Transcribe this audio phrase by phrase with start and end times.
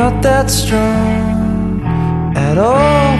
[0.00, 1.82] not that strong
[2.34, 3.18] at all.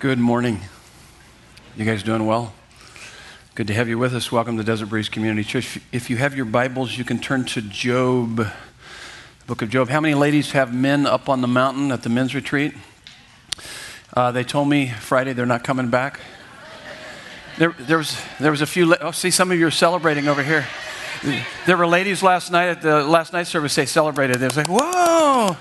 [0.00, 0.58] Good morning.
[1.76, 2.54] You guys doing well?
[3.54, 4.32] Good to have you with us.
[4.32, 5.78] Welcome to Desert Breeze Community Church.
[5.92, 8.44] If you have your Bibles, you can turn to Job,
[9.46, 9.90] book of Job.
[9.90, 12.74] How many ladies have men up on the mountain at the men's retreat?
[14.12, 16.18] Uh, they told me Friday they're not coming back.
[17.56, 20.42] There, there, was, there was a few, oh, see, some of you are celebrating over
[20.42, 20.66] here.
[21.66, 24.38] There were ladies last night at the last night service, they celebrated.
[24.38, 25.56] They was like, whoa,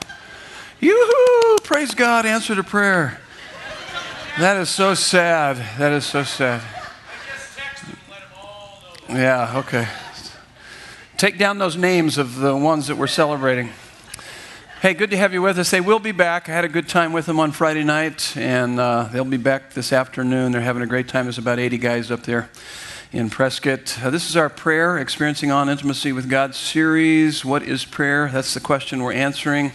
[0.80, 3.20] yoo-hoo, praise God, answer to prayer.
[4.40, 5.58] That is so sad.
[5.78, 6.62] That is so sad.
[9.08, 9.88] Yeah, okay.
[11.18, 13.70] Take down those names of the ones that we're celebrating.
[14.84, 15.72] Hey, good to have you with us.
[15.72, 16.50] They will be back.
[16.50, 19.72] I had a good time with them on Friday night, and uh, they'll be back
[19.72, 20.52] this afternoon.
[20.52, 21.24] They're having a great time.
[21.24, 22.50] There's about 80 guys up there
[23.14, 23.98] in Prescott.
[24.04, 27.46] Uh, this is our prayer, Experiencing On Intimacy with God series.
[27.46, 28.28] What is prayer?
[28.28, 29.72] That's the question we're answering.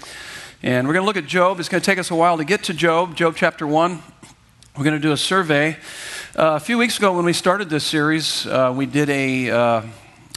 [0.62, 1.58] And we're going to look at Job.
[1.58, 4.02] It's going to take us a while to get to Job, Job chapter 1.
[4.76, 5.78] We're going to do a survey.
[6.36, 9.82] Uh, a few weeks ago, when we started this series, uh, we did a uh,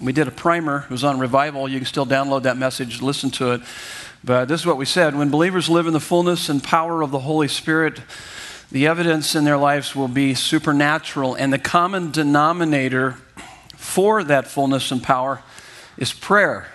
[0.02, 0.86] we did a primer.
[0.86, 1.68] It was on revival.
[1.68, 3.62] You can still download that message, listen to it.
[4.24, 7.10] But this is what we said when believers live in the fullness and power of
[7.10, 8.02] the Holy Spirit,
[8.72, 11.34] the evidence in their lives will be supernatural.
[11.34, 13.18] And the common denominator
[13.76, 15.42] for that fullness and power
[15.98, 16.68] is prayer.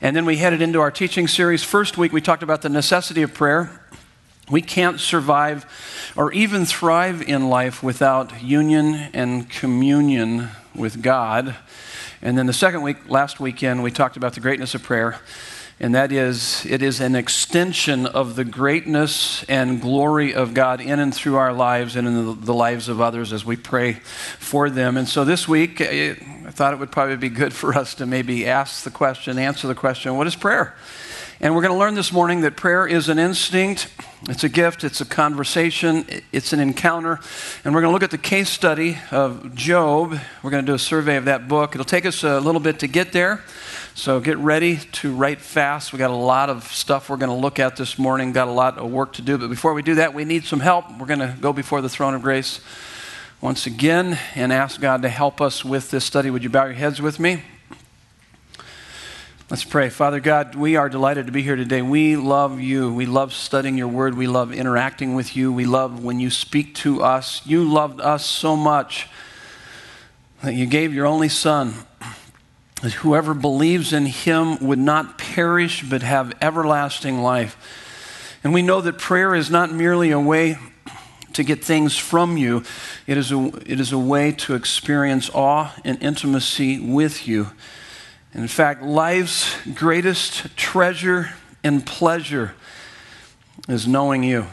[0.00, 1.64] And then we headed into our teaching series.
[1.64, 3.80] First week, we talked about the necessity of prayer.
[4.48, 5.66] We can't survive
[6.14, 11.56] or even thrive in life without union and communion with God.
[12.22, 15.18] And then the second week, last weekend, we talked about the greatness of prayer
[15.80, 21.00] and that is it is an extension of the greatness and glory of God in
[21.00, 23.94] and through our lives and in the, lives of others as we pray
[24.38, 24.96] for them.
[24.96, 26.14] And so this week, eh,
[26.46, 29.66] I thought it would probably be good for us to maybe ask the question, answer
[29.66, 30.74] the question what is prayer?
[31.40, 33.92] And we're going to learn this morning that prayer is an instinct,
[34.28, 37.18] it's a gift, it's a conversation, it's an encounter.
[37.64, 40.18] And we're going to look at the case study of Job.
[40.42, 41.74] We're going to do a survey of that book.
[41.74, 43.42] It'll take us a little bit to get there.
[43.96, 45.92] So get ready to write fast.
[45.92, 48.50] We got a lot of stuff we're going to look at this morning, got a
[48.50, 49.38] lot of work to do.
[49.38, 50.98] But before we do that, we need some help.
[50.98, 52.58] We're going to go before the throne of grace
[53.40, 56.28] once again and ask God to help us with this study.
[56.28, 57.44] Would you bow your heads with me?
[59.48, 59.90] Let's pray.
[59.90, 61.80] Father God, we are delighted to be here today.
[61.80, 62.92] We love you.
[62.92, 64.16] We love studying your word.
[64.16, 65.52] We love interacting with you.
[65.52, 67.46] We love when you speak to us.
[67.46, 69.06] You loved us so much
[70.42, 71.74] that you gave your only son
[72.84, 77.56] that whoever believes in him would not perish but have everlasting life.
[78.44, 80.58] And we know that prayer is not merely a way
[81.32, 82.62] to get things from you,
[83.06, 87.48] it is a, it is a way to experience awe and intimacy with you.
[88.34, 91.30] And in fact, life's greatest treasure
[91.64, 92.54] and pleasure
[93.66, 94.44] is knowing you.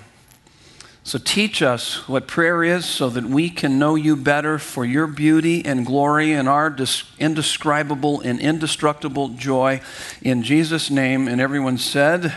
[1.03, 5.07] So teach us what prayer is so that we can know you better for your
[5.07, 6.75] beauty and glory and our
[7.17, 9.81] indescribable and indestructible joy.
[10.21, 11.27] In Jesus' name.
[11.27, 12.35] And everyone said,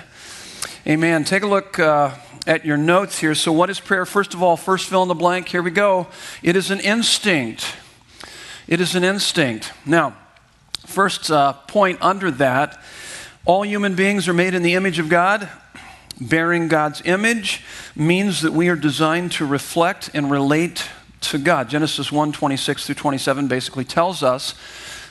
[0.87, 1.25] Amen.
[1.25, 2.15] Take a look uh,
[2.47, 3.35] at your notes here.
[3.35, 4.07] So, what is prayer?
[4.07, 5.49] First of all, first fill in the blank.
[5.49, 6.07] Here we go.
[6.43, 7.77] It is an instinct.
[8.67, 9.75] It is an instinct.
[9.85, 10.17] Now,
[10.87, 12.83] first uh, point under that
[13.45, 15.51] all human beings are made in the image of God
[16.21, 17.63] bearing God's image
[17.97, 20.89] means that we are designed to reflect and relate
[21.23, 21.69] to God.
[21.69, 24.55] Genesis 1 26 through 27 basically tells us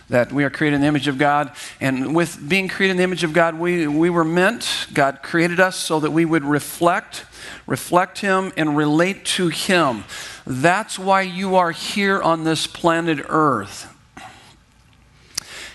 [0.09, 1.52] that we are created in the image of God.
[1.80, 5.59] And with being created in the image of God, we, we were meant, God created
[5.59, 7.25] us so that we would reflect,
[7.66, 10.03] reflect Him, and relate to Him.
[10.46, 13.94] That's why you are here on this planet Earth,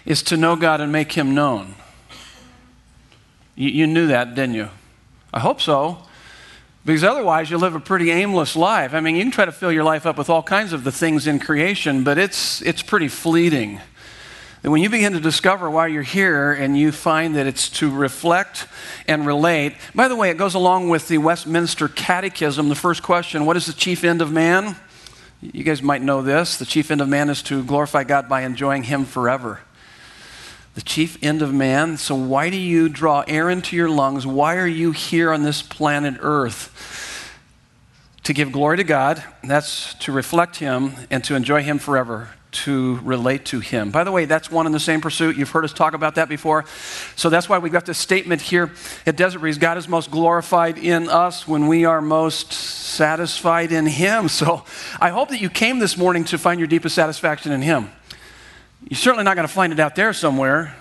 [0.05, 1.75] is to know God and make Him known.
[3.55, 4.69] You, you knew that, didn't you?
[5.39, 5.99] I hope so.
[6.85, 8.93] Because otherwise, you live a pretty aimless life.
[8.93, 10.91] I mean, you can try to fill your life up with all kinds of the
[10.91, 13.81] things in creation, but it's, it's pretty fleeting.
[14.65, 17.89] And when you begin to discover why you're here and you find that it's to
[17.89, 18.67] reflect
[19.07, 22.69] and relate, by the way, it goes along with the Westminster Catechism.
[22.69, 24.75] The first question what is the chief end of man?
[25.41, 26.57] You guys might know this.
[26.57, 29.61] The chief end of man is to glorify God by enjoying Him forever
[30.79, 31.97] the chief end of man.
[31.97, 34.25] So, why do you draw air into your lungs?
[34.25, 37.35] Why are you here on this planet Earth?
[38.23, 43.01] To give glory to God, that's to reflect Him and to enjoy Him forever, to
[43.03, 43.91] relate to Him.
[43.91, 45.37] By the way, that's one and the same pursuit.
[45.37, 46.65] You've heard us talk about that before.
[47.17, 48.71] So that's why we've got this statement here
[49.05, 53.87] at Desert Breeze God is most glorified in us when we are most satisfied in
[53.87, 54.29] Him.
[54.29, 54.63] So
[55.01, 57.91] I hope that you came this morning to find your deepest satisfaction in Him.
[58.83, 60.75] You're certainly not going to find it out there somewhere.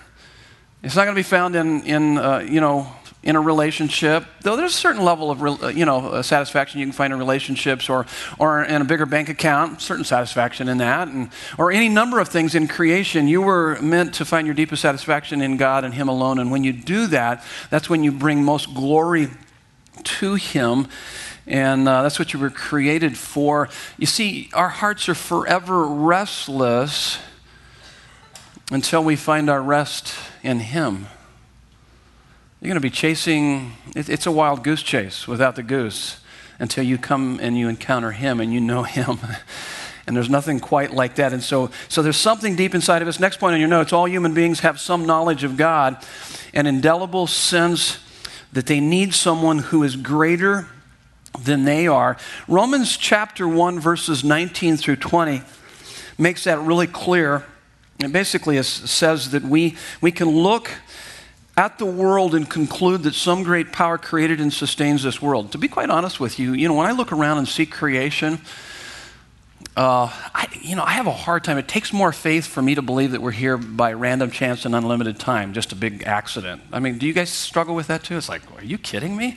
[0.82, 2.86] It's not going to be found in, in uh, you know,
[3.24, 6.86] in a relationship, though there's a certain level of, uh, you know, uh, satisfaction you
[6.86, 8.06] can find in relationships or,
[8.38, 12.28] or in a bigger bank account, certain satisfaction in that, and, or any number of
[12.28, 13.26] things in creation.
[13.26, 16.38] You were meant to find your deepest satisfaction in God and Him alone.
[16.38, 19.28] And when you do that, that's when you bring most glory
[20.04, 20.86] to Him.
[21.44, 23.68] And uh, that's what you were created for.
[23.96, 27.18] You see, our hearts are forever restless
[28.70, 31.06] until we find our rest in Him.
[32.60, 36.20] You're going to be chasing, it's a wild goose chase without the goose
[36.58, 39.18] until you come and you encounter Him and you know Him.
[40.06, 41.32] and there's nothing quite like that.
[41.32, 43.20] And so, so there's something deep inside of us.
[43.20, 46.04] Next point on your notes all human beings have some knowledge of God,
[46.52, 47.98] an indelible sense
[48.52, 50.68] that they need someone who is greater
[51.38, 52.16] than they are.
[52.48, 55.42] Romans chapter 1, verses 19 through 20
[56.16, 57.44] makes that really clear.
[57.98, 60.70] It basically says that we, we can look
[61.56, 65.50] at the world and conclude that some great power created and sustains this world.
[65.52, 68.40] To be quite honest with you, you know, when I look around and see creation,
[69.76, 71.58] uh, I, you know, I have a hard time.
[71.58, 74.74] It takes more faith for me to believe that we're here by random chance and
[74.74, 76.62] unlimited time, just a big accident.
[76.72, 78.16] I mean, do you guys struggle with that too?
[78.16, 79.36] It's like, are you kidding me?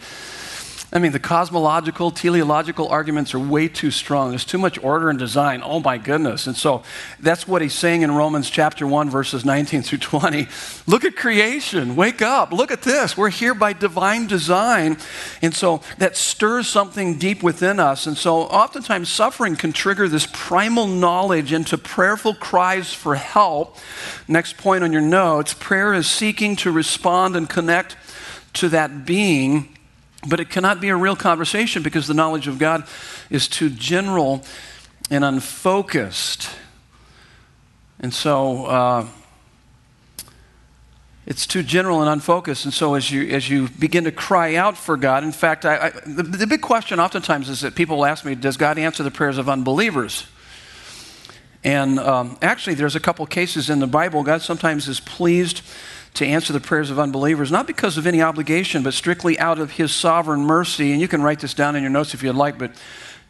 [0.94, 4.32] I mean, the cosmological, teleological arguments are way too strong.
[4.32, 5.62] There's too much order and design.
[5.64, 6.48] Oh my goodness.
[6.48, 6.84] And so
[7.18, 10.50] that's what he's saying in Romans chapter 1, verses 19 through 20.
[10.88, 11.96] Look at creation.
[11.96, 12.52] Wake up.
[12.52, 13.16] Look at this.
[13.16, 14.98] We're here by divine design.
[15.42, 18.06] And so that stirs something deep within us.
[18.06, 23.78] And so oftentimes suffering can trigger this primal knowledge into prayerful cries for help.
[24.28, 27.96] Next point on your notes prayer is seeking to respond and connect
[28.56, 29.78] to that being
[30.28, 32.86] but it cannot be a real conversation because the knowledge of God
[33.30, 34.44] is too general
[35.10, 36.50] and unfocused.
[38.00, 39.08] And so uh,
[41.26, 42.66] it's too general and unfocused.
[42.66, 45.88] And so as you, as you begin to cry out for God, in fact, I,
[45.88, 49.12] I, the, the big question oftentimes is that people ask me, does God answer the
[49.12, 50.28] prayers of unbelievers?
[51.64, 54.24] And um, actually, there's a couple cases in the Bible.
[54.24, 55.62] God sometimes is pleased
[56.16, 59.72] to answer the prayers of unbelievers, not because of any obligation, but strictly out of
[59.72, 60.92] his sovereign mercy.
[60.92, 62.72] And you can write this down in your notes if you'd like, but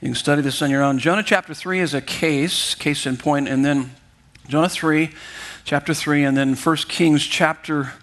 [0.02, 0.98] you can study this on your own.
[0.98, 3.92] Jonah chapter 3 is a case, case in point, and then
[4.48, 5.12] Jonah 3,
[5.64, 7.94] chapter 3, and then 1 Kings chapter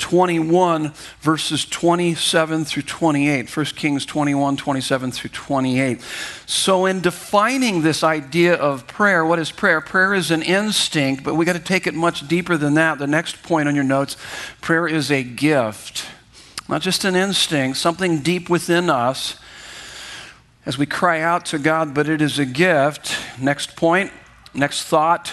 [0.00, 3.56] 21, verses 27 through 28.
[3.56, 6.00] 1 Kings 21, 27 through 28.
[6.46, 9.80] So, in defining this idea of prayer, what is prayer?
[9.80, 12.98] Prayer is an instinct, but we got to take it much deeper than that.
[12.98, 14.16] The next point on your notes
[14.60, 16.06] prayer is a gift,
[16.68, 19.38] not just an instinct, something deep within us
[20.66, 23.16] as we cry out to God, but it is a gift.
[23.40, 24.10] Next point,
[24.54, 25.32] next thought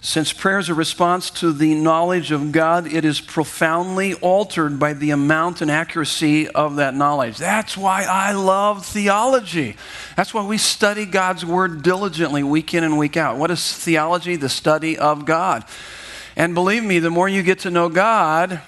[0.00, 4.92] since prayer is a response to the knowledge of God, it is profoundly altered by
[4.92, 7.38] the amount and accuracy of that knowledge.
[7.38, 9.76] That's why I love theology.
[10.16, 13.38] That's why we study God's Word diligently week in and week out.
[13.38, 14.36] What is theology?
[14.36, 15.64] The study of God.
[16.36, 18.60] And believe me, the more you get to know God,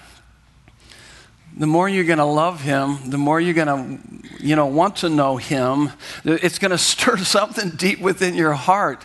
[1.56, 4.96] the more you're going to love him, the more you're going to, you know, want
[4.96, 5.90] to know him.
[6.24, 9.04] It's going to stir something deep within your heart.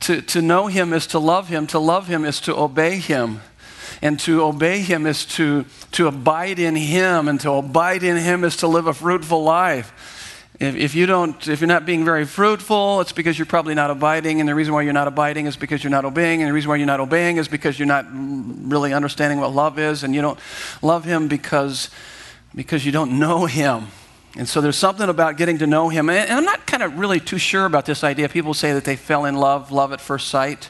[0.00, 1.66] To, to know him is to love him.
[1.68, 3.40] To love him is to obey him.
[4.02, 7.28] And to obey him is to, to abide in him.
[7.28, 9.92] And to abide in him is to live a fruitful life.
[10.58, 13.90] If, if, you don't, if you're not being very fruitful, it's because you're probably not
[13.90, 14.40] abiding.
[14.40, 16.42] And the reason why you're not abiding is because you're not obeying.
[16.42, 19.78] And the reason why you're not obeying is because you're not really understanding what love
[19.78, 20.02] is.
[20.02, 20.38] And you don't
[20.82, 21.90] love him because,
[22.54, 23.88] because you don't know him.
[24.36, 26.08] And so there's something about getting to know him.
[26.08, 28.28] And I'm not kind of really too sure about this idea.
[28.28, 30.68] People say that they fell in love, love at first sight.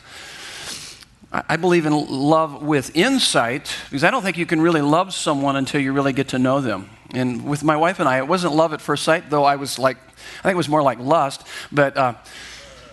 [1.32, 5.54] I believe in love with insight because I don't think you can really love someone
[5.54, 6.90] until you really get to know them.
[7.14, 9.78] And with my wife and I, it wasn't love at first sight, though I was
[9.78, 11.46] like, I think it was more like lust.
[11.70, 12.14] But, uh,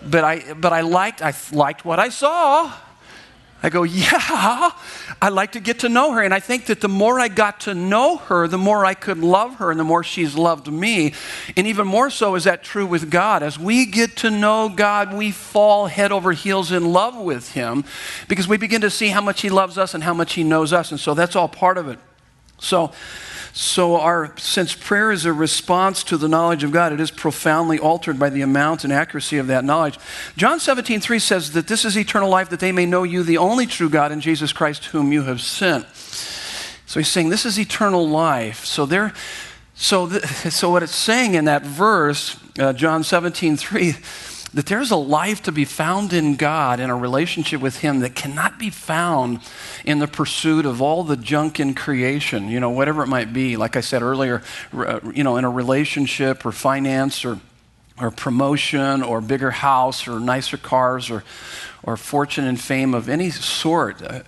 [0.04, 2.72] but, I, but I liked, I liked what I saw.
[3.60, 4.70] I go, yeah,
[5.20, 6.22] I like to get to know her.
[6.22, 9.18] And I think that the more I got to know her, the more I could
[9.18, 11.12] love her and the more she's loved me.
[11.56, 13.42] And even more so is that true with God.
[13.42, 17.84] As we get to know God, we fall head over heels in love with Him
[18.28, 20.72] because we begin to see how much He loves us and how much He knows
[20.72, 20.92] us.
[20.92, 21.98] And so that's all part of it.
[22.60, 22.92] So,
[23.60, 27.76] so, our, since prayer is a response to the knowledge of God, it is profoundly
[27.76, 29.98] altered by the amount and accuracy of that knowledge.
[30.36, 33.38] John 17, 3 says that this is eternal life, that they may know you, the
[33.38, 35.88] only true God, and Jesus Christ, whom you have sent.
[36.86, 38.64] So, he's saying this is eternal life.
[38.64, 39.12] So, there,
[39.74, 40.22] so, th-
[40.52, 43.92] so what it's saying in that verse, uh, John 17, 3,
[44.54, 48.14] that there's a life to be found in God in a relationship with Him that
[48.14, 49.40] cannot be found
[49.84, 53.56] in the pursuit of all the junk in creation, you know, whatever it might be.
[53.56, 57.40] Like I said earlier, uh, you know, in a relationship or finance or,
[58.00, 61.24] or promotion or bigger house or nicer cars or,
[61.82, 64.00] or fortune and fame of any sort.
[64.00, 64.20] Uh,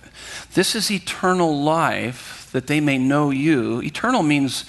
[0.53, 3.81] this is eternal life that they may know you.
[3.81, 4.65] Eternal means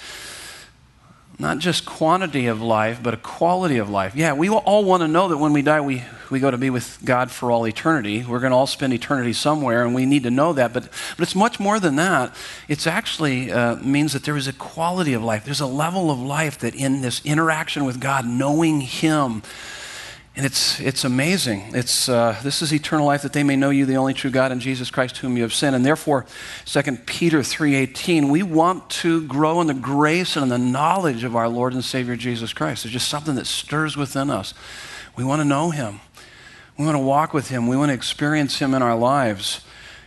[1.39, 4.15] not just quantity of life, but a quality of life.
[4.15, 6.69] Yeah, we all want to know that when we die, we, we go to be
[6.69, 8.23] with God for all eternity.
[8.23, 10.73] We're going to all spend eternity somewhere, and we need to know that.
[10.73, 12.35] But, but it's much more than that.
[12.67, 15.43] It actually uh, means that there is a quality of life.
[15.43, 19.41] There's a level of life that in this interaction with God, knowing Him,
[20.35, 21.75] and it's, it's amazing.
[21.75, 24.51] It's, uh, this is eternal life that they may know you, the only true God,
[24.51, 25.75] and Jesus Christ whom you have sent.
[25.75, 26.25] And therefore,
[26.65, 31.35] 2 Peter 3.18, we want to grow in the grace and in the knowledge of
[31.35, 32.83] our Lord and Savior Jesus Christ.
[32.83, 34.55] There's just something that stirs within us.
[35.15, 35.99] We want to know him.
[36.79, 37.67] We want to walk with him.
[37.67, 39.61] We want to experience him in our lives.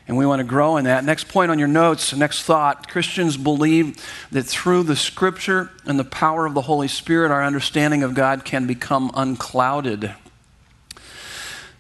[0.09, 1.05] And we want to grow in that.
[1.05, 3.97] Next point on your notes, next thought Christians believe
[4.31, 8.45] that through the scripture and the power of the Holy Spirit, our understanding of God
[8.45, 10.15] can become unclouded.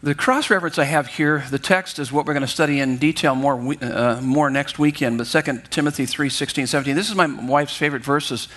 [0.03, 2.99] The cross reference I have here, the text is what we're going to study in
[2.99, 6.95] detail more, uh, more next weekend, but 2 Timothy 3 16, 17.
[6.95, 8.49] This is my wife's favorite verses.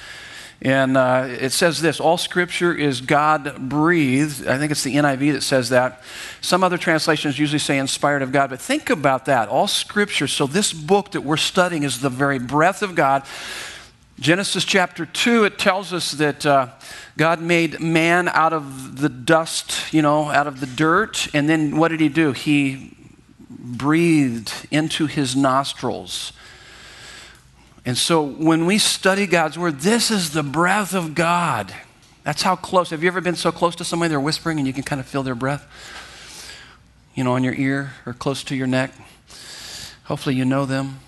[0.62, 4.46] And uh, it says this all scripture is God breathed.
[4.46, 6.02] I think it's the NIV that says that.
[6.42, 9.48] Some other translations usually say inspired of God, but think about that.
[9.48, 10.28] All scripture.
[10.28, 13.24] So, this book that we're studying is the very breath of God.
[14.20, 16.68] Genesis chapter 2, it tells us that uh,
[17.16, 21.30] God made man out of the dust, you know, out of the dirt.
[21.34, 22.34] And then what did he do?
[22.34, 22.98] He
[23.50, 26.34] breathed into his nostrils
[27.90, 31.74] and so when we study God's word, this is the breath of God.
[32.24, 32.92] That's how close.
[32.92, 35.08] Have you ever been so close to somebody they're whispering and you can kind of
[35.08, 35.66] feel their breath?
[37.16, 38.92] You know, on your ear or close to your neck?
[40.04, 41.00] Hopefully you know them.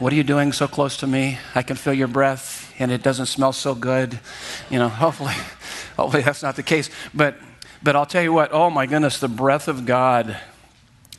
[0.00, 1.38] what are you doing so close to me?
[1.54, 4.18] I can feel your breath and it doesn't smell so good.
[4.68, 5.34] You know, hopefully,
[5.96, 6.90] hopefully that's not the case.
[7.14, 7.36] But
[7.84, 10.36] but I'll tell you what, oh my goodness, the breath of God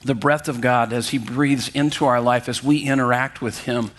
[0.04, 3.92] the breath of God as He breathes into our life as we interact with Him.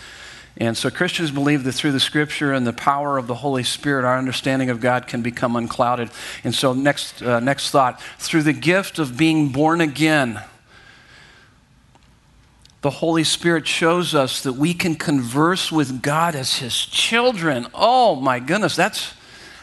[0.61, 4.05] And so Christians believe that through the scripture and the power of the Holy Spirit,
[4.05, 6.11] our understanding of God can become unclouded.
[6.43, 10.43] And so, next, uh, next thought through the gift of being born again,
[12.81, 17.69] the Holy Spirit shows us that we can converse with God as His children.
[17.73, 19.15] Oh my goodness, that's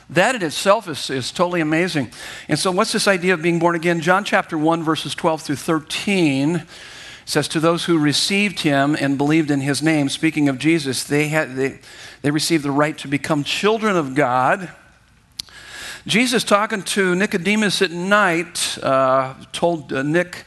[0.10, 2.12] that in itself is, is totally amazing.
[2.48, 4.02] And so, what's this idea of being born again?
[4.02, 6.66] John chapter 1, verses 12 through 13
[7.26, 11.30] says, To those who received him and believed in his name, speaking of Jesus, they,
[11.30, 11.80] had, they,
[12.22, 14.72] they received the right to become children of God.
[16.06, 20.46] Jesus, talking to Nicodemus at night, uh, told uh, Nick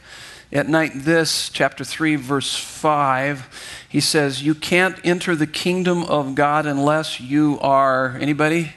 [0.53, 3.85] at night this, chapter 3, verse 5.
[3.89, 8.73] He says, You can't enter the kingdom of God unless you are, anybody?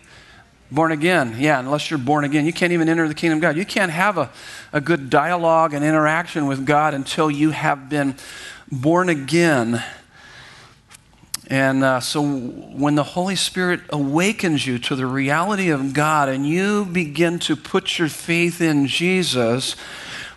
[0.73, 2.47] Born again, yeah, unless you're born again.
[2.47, 3.59] You can't even enter the kingdom of God.
[3.59, 4.31] You can't have a,
[4.73, 8.17] a good dialogue and interaction with God until you have been
[8.71, 9.85] born again.
[11.49, 16.47] And uh, so when the Holy Spirit awakens you to the reality of God and
[16.47, 19.77] you begin to put your faith in Jesus,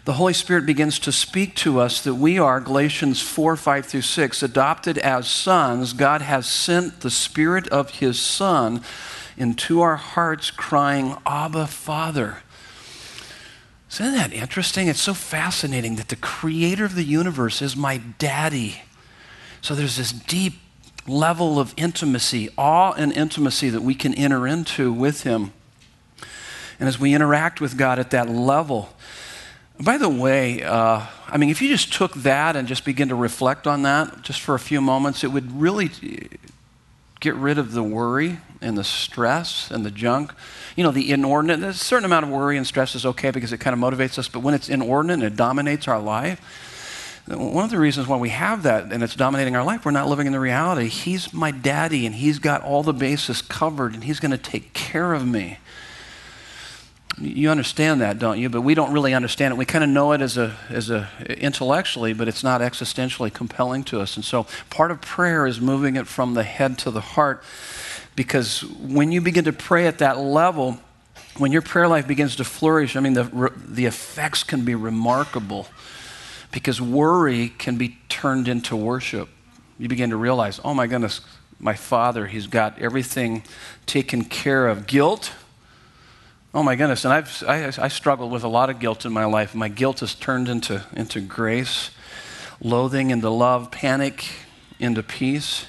[0.04, 4.02] the Holy Spirit begins to speak to us that we are, Galatians 4 5 through
[4.02, 5.94] 6, adopted as sons.
[5.94, 8.84] God has sent the Spirit of His Son
[9.38, 12.38] into our hearts, crying, Abba, Father.
[13.92, 14.88] Isn't that interesting?
[14.88, 18.82] It's so fascinating that the creator of the universe is my daddy.
[19.62, 20.56] So there's this deep
[21.08, 25.54] level of intimacy, awe and intimacy that we can enter into with him.
[26.80, 28.90] And as we interact with God at that level,
[29.80, 33.16] by the way, uh, I mean, if you just took that and just begin to
[33.16, 35.92] reflect on that just for a few moments, it would really
[37.20, 40.34] get rid of the worry and the stress and the junk.
[40.76, 43.60] You know, the inordinate, a certain amount of worry and stress is okay because it
[43.60, 46.42] kind of motivates us, but when it's inordinate and it dominates our life,
[47.28, 50.08] one of the reasons why we have that and it's dominating our life, we're not
[50.08, 50.90] living in the reality.
[50.90, 54.74] He's my daddy and he's got all the bases covered and he's going to take
[54.74, 55.58] care of me.
[57.18, 58.50] You understand that, don't you?
[58.50, 59.58] But we don't really understand it.
[59.58, 63.86] We kind of know it as a, as a intellectually, but it's not existentially compelling
[63.86, 64.18] to us.
[64.18, 67.42] And so part of prayer is moving it from the head to the heart
[68.16, 70.80] because when you begin to pray at that level,
[71.38, 75.68] when your prayer life begins to flourish, I mean, the, the effects can be remarkable
[76.52, 79.30] because worry can be turned into worship.
[79.78, 81.22] You begin to realize, oh my goodness,
[81.60, 83.44] my Father, He's got everything
[83.86, 84.88] taken care of.
[84.88, 85.32] Guilt,
[86.56, 87.04] Oh my goodness.
[87.04, 89.54] And I've, I, I struggled with a lot of guilt in my life.
[89.54, 91.92] My guilt has turned into, into grace,
[92.62, 94.26] loathing into love, panic
[94.80, 95.66] into peace.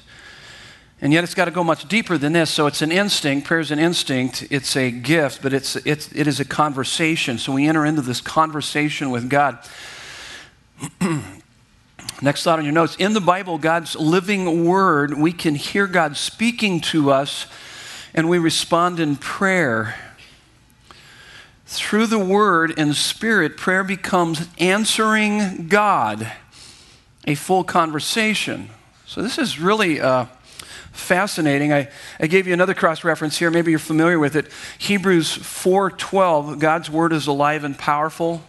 [1.01, 2.51] And yet it's got to go much deeper than this.
[2.51, 3.47] So it's an instinct.
[3.47, 4.47] Prayer is an instinct.
[4.51, 7.37] It's a gift, but it's, it's, it is a conversation.
[7.37, 9.59] So we enter into this conversation with God.
[12.23, 12.97] Next thought on your notes.
[12.97, 17.47] In the Bible, God's living word, we can hear God speaking to us
[18.15, 19.95] and we respond in prayer.
[21.67, 26.33] Through the word and spirit, prayer becomes answering God,
[27.27, 28.71] a full conversation.
[29.05, 30.27] So this is really uh,
[30.97, 31.73] fascinating.
[31.73, 31.89] I,
[32.19, 33.51] I gave you another cross reference here.
[33.51, 34.51] Maybe you're familiar with it.
[34.79, 36.59] Hebrews 4:12.
[36.59, 38.43] God's word is alive and powerful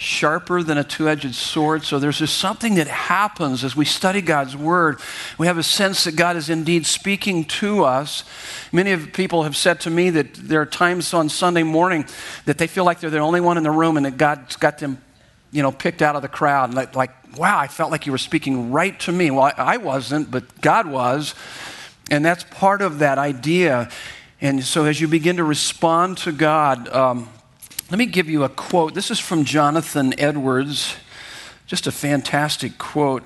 [0.00, 1.82] sharper than a two edged sword.
[1.82, 5.00] So there's just something that happens as we study God's Word.
[5.38, 8.22] We have a sense that God is indeed speaking to us.
[8.70, 12.06] Many of people have said to me that there are times on Sunday morning
[12.44, 14.78] that they feel like they're the only one in the room and that God's got
[14.78, 15.02] them,
[15.50, 16.74] you know, picked out of the crowd.
[16.74, 19.32] Like, like wow, I felt like you were speaking right to me.
[19.32, 21.34] Well, I, I wasn't, but God was.
[22.10, 23.90] And that's part of that idea.
[24.40, 27.28] And so as you begin to respond to God, um,
[27.90, 28.94] let me give you a quote.
[28.94, 30.96] This is from Jonathan Edwards,
[31.66, 33.24] just a fantastic quote.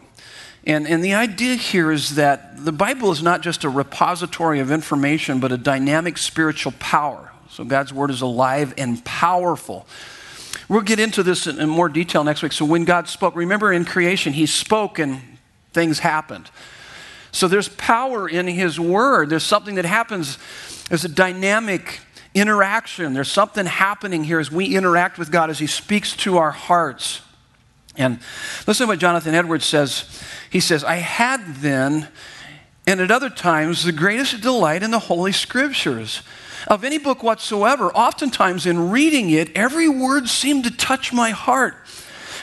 [0.64, 4.70] And, and the idea here is that the Bible is not just a repository of
[4.70, 7.32] information, but a dynamic spiritual power.
[7.50, 9.86] So God's Word is alive and powerful.
[10.68, 12.52] We'll get into this in, in more detail next week.
[12.52, 15.20] So when God spoke, remember in creation, He spoke and
[15.72, 16.48] things happened.
[17.32, 19.30] So there's power in His Word.
[19.30, 20.38] There's something that happens
[20.88, 22.00] there's a dynamic
[22.34, 23.14] interaction.
[23.14, 27.22] There's something happening here as we interact with God, as He speaks to our hearts.
[27.96, 28.18] And
[28.66, 30.22] listen to what Jonathan Edwards says.
[30.50, 32.08] He says, I had then,
[32.86, 36.22] and at other times, the greatest delight in the Holy Scriptures.
[36.68, 41.74] Of any book whatsoever, oftentimes in reading it, every word seemed to touch my heart.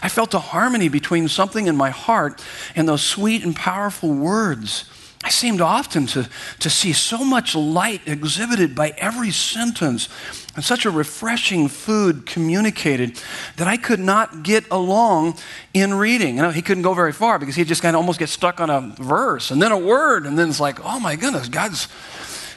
[0.01, 2.43] I felt a harmony between something in my heart
[2.75, 4.85] and those sweet and powerful words.
[5.21, 10.07] I seemed often to, to see so much light exhibited by every sentence
[10.55, 13.21] and such a refreshing food communicated
[13.57, 15.37] that I could not get along
[15.73, 16.37] in reading.
[16.37, 18.61] You know, he couldn't go very far because he'd just kind of almost get stuck
[18.61, 21.89] on a verse and then a word, and then it's like, oh my goodness, God's,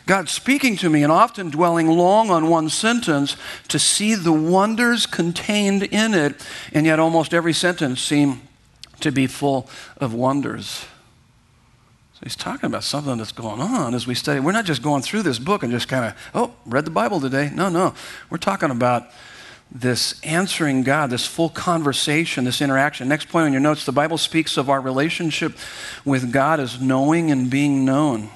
[0.07, 3.37] God's speaking to me, and often dwelling long on one sentence
[3.69, 8.41] to see the wonders contained in it, and yet almost every sentence seemed
[9.01, 10.85] to be full of wonders
[12.15, 14.39] So he's talking about something that's going on as we study.
[14.39, 17.21] We're not just going through this book and just kind of, oh, read the Bible
[17.21, 17.51] today.
[17.53, 17.95] No, no.
[18.31, 19.09] We're talking about
[19.75, 23.09] this answering God, this full conversation, this interaction.
[23.09, 25.57] Next point on your notes the Bible speaks of our relationship
[26.05, 28.31] with God as knowing and being known.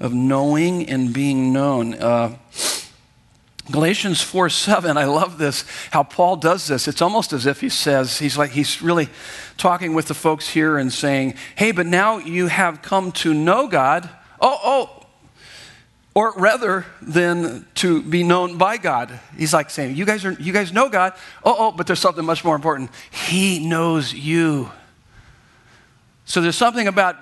[0.00, 1.94] Of knowing and being known.
[1.94, 2.36] Uh,
[3.70, 6.86] Galatians 4 7, I love this, how Paul does this.
[6.86, 9.08] It's almost as if he says, he's like, he's really
[9.56, 13.66] talking with the folks here and saying, hey, but now you have come to know
[13.66, 14.08] God.
[14.40, 15.06] Oh, oh,
[16.14, 19.18] or rather than to be known by God.
[19.36, 21.14] He's like saying, you guys, are, you guys know God.
[21.42, 22.90] Oh, oh, but there's something much more important.
[23.10, 24.70] He knows you.
[26.24, 27.16] So there's something about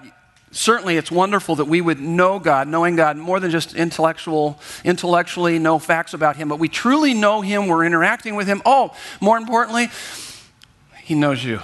[0.53, 5.59] certainly it's wonderful that we would know God, knowing God more than just intellectual, intellectually
[5.59, 8.63] know facts about Him, but we truly know Him, we're interacting with Him.
[8.65, 9.91] Oh, more importantly,
[11.03, 11.61] He knows you.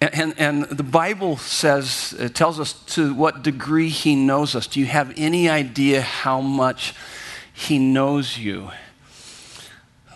[0.00, 4.66] And, and, and the Bible says, it tells us to what degree He knows us.
[4.66, 6.94] Do you have any idea how much
[7.52, 8.70] He knows you?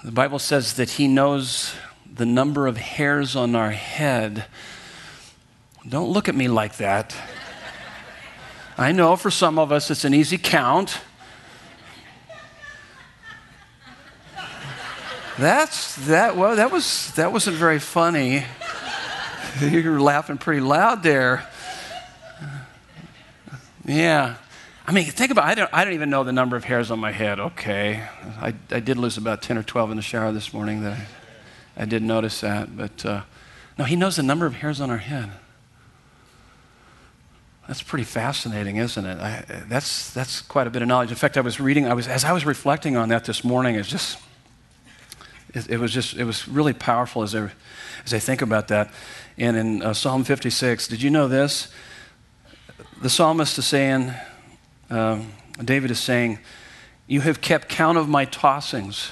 [0.04, 1.74] The Bible says that He knows
[2.12, 4.46] the number of hairs on our head
[5.88, 7.14] don't look at me like that.
[8.78, 11.00] I know for some of us it's an easy count.
[15.38, 18.44] That's that well that was that wasn't very funny.
[19.60, 21.48] you were laughing pretty loud there.
[23.84, 24.36] Yeah.
[24.86, 25.50] I mean, think about it.
[25.50, 27.40] I don't, I don't even know the number of hairs on my head.
[27.40, 28.06] Okay.
[28.40, 30.82] I, I did lose about 10 or 12 in the shower this morning.
[30.82, 30.92] That
[31.76, 32.76] I, I did notice that.
[32.76, 33.22] But uh,
[33.78, 35.30] no, he knows the number of hairs on our head.
[37.66, 39.18] That's pretty fascinating, isn't it?
[39.18, 41.10] I, that's, that's quite a bit of knowledge.
[41.10, 43.74] In fact, I was reading, I was, as I was reflecting on that this morning,
[43.74, 44.18] it's just,
[45.52, 47.50] it, it was just, it was really powerful as I,
[48.04, 48.92] as I think about that.
[49.36, 51.68] And in uh, Psalm 56, did you know this?
[53.02, 54.12] The psalmist is saying,
[54.88, 56.38] um, David is saying,
[57.08, 59.10] You have kept count of my tossings.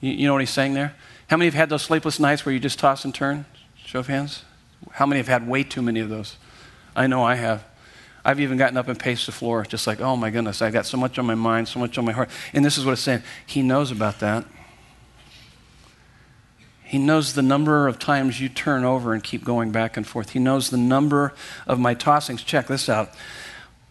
[0.00, 0.94] You, you know what he's saying there?
[1.28, 3.46] How many have had those sleepless nights where you just toss and turn?
[3.84, 4.44] Show of hands.
[4.92, 6.36] How many have had way too many of those?
[6.94, 7.64] I know I have.
[8.24, 10.86] I've even gotten up and paced the floor, just like, oh my goodness, I got
[10.86, 12.30] so much on my mind, so much on my heart.
[12.52, 14.44] And this is what it's saying He knows about that.
[16.84, 20.30] He knows the number of times you turn over and keep going back and forth.
[20.30, 21.32] He knows the number
[21.66, 22.44] of my tossings.
[22.44, 23.14] Check this out.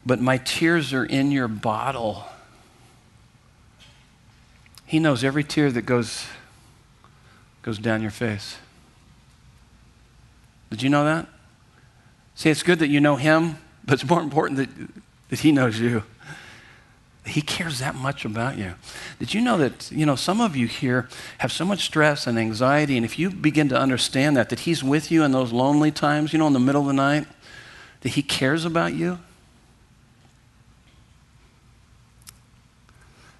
[0.06, 2.26] But my tears are in your bottle.
[4.86, 6.28] He knows every tear that goes,
[7.64, 8.58] goes down your face.
[10.70, 11.28] Did you know that?
[12.42, 14.70] See, it's good that you know him, but it's more important that,
[15.30, 16.02] that he knows you.
[17.24, 18.74] He cares that much about you.
[19.20, 22.40] Did you know that, you know, some of you here have so much stress and
[22.40, 25.92] anxiety, and if you begin to understand that, that he's with you in those lonely
[25.92, 27.28] times, you know, in the middle of the night,
[28.00, 29.20] that he cares about you?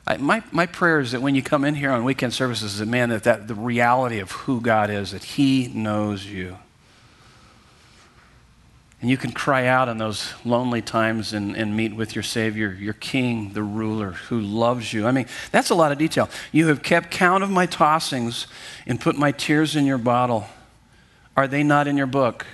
[0.06, 2.88] I, my, my prayer is that when you come in here on weekend services, that
[2.88, 6.60] man, that, that the reality of who God is, that he knows you.
[9.02, 12.78] And you can cry out in those lonely times and, and meet with your Savior,
[12.80, 15.08] your King, the ruler who loves you.
[15.08, 16.30] I mean, that's a lot of detail.
[16.52, 18.46] You have kept count of my tossings
[18.86, 20.46] and put my tears in your bottle.
[21.36, 22.46] Are they not in your book?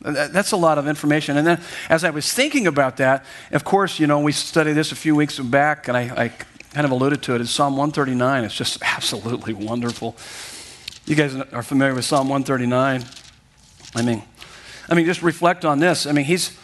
[0.00, 1.36] That's a lot of information.
[1.36, 4.92] And then as I was thinking about that, of course, you know, we studied this
[4.92, 6.28] a few weeks back, and I, I
[6.74, 7.40] kind of alluded to it.
[7.40, 8.44] It's Psalm 139.
[8.44, 10.16] It's just absolutely wonderful.
[11.06, 13.04] You guys are familiar with Psalm 139.
[13.96, 14.22] I mean,
[14.88, 16.06] I mean, just reflect on this.
[16.06, 16.56] I mean, he's,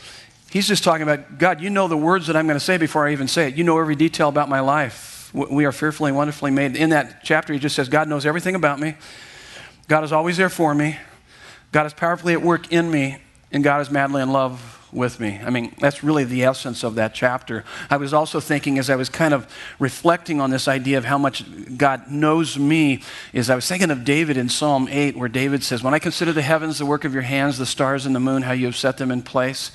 [0.50, 3.06] he's just talking about, God, you know the words that I'm going to say before
[3.06, 3.54] I even say it.
[3.54, 5.30] You know every detail about my life.
[5.33, 6.76] We are fearfully and wonderfully made.
[6.76, 8.96] In that chapter, he just says, God knows everything about me.
[9.87, 10.98] God is always there for me.
[11.72, 13.18] God is powerfully at work in me,
[13.52, 15.40] and God is madly in love with me.
[15.44, 17.64] I mean, that's really the essence of that chapter.
[17.88, 19.46] I was also thinking as I was kind of
[19.79, 21.44] reflecting on this idea of how much
[21.76, 25.83] God knows me, is I was thinking of David in Psalm 8, where David says,
[25.83, 28.42] When I consider the heavens, the work of your hands, the stars and the moon,
[28.42, 29.70] how you have set them in place.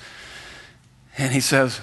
[1.18, 1.80] And he says,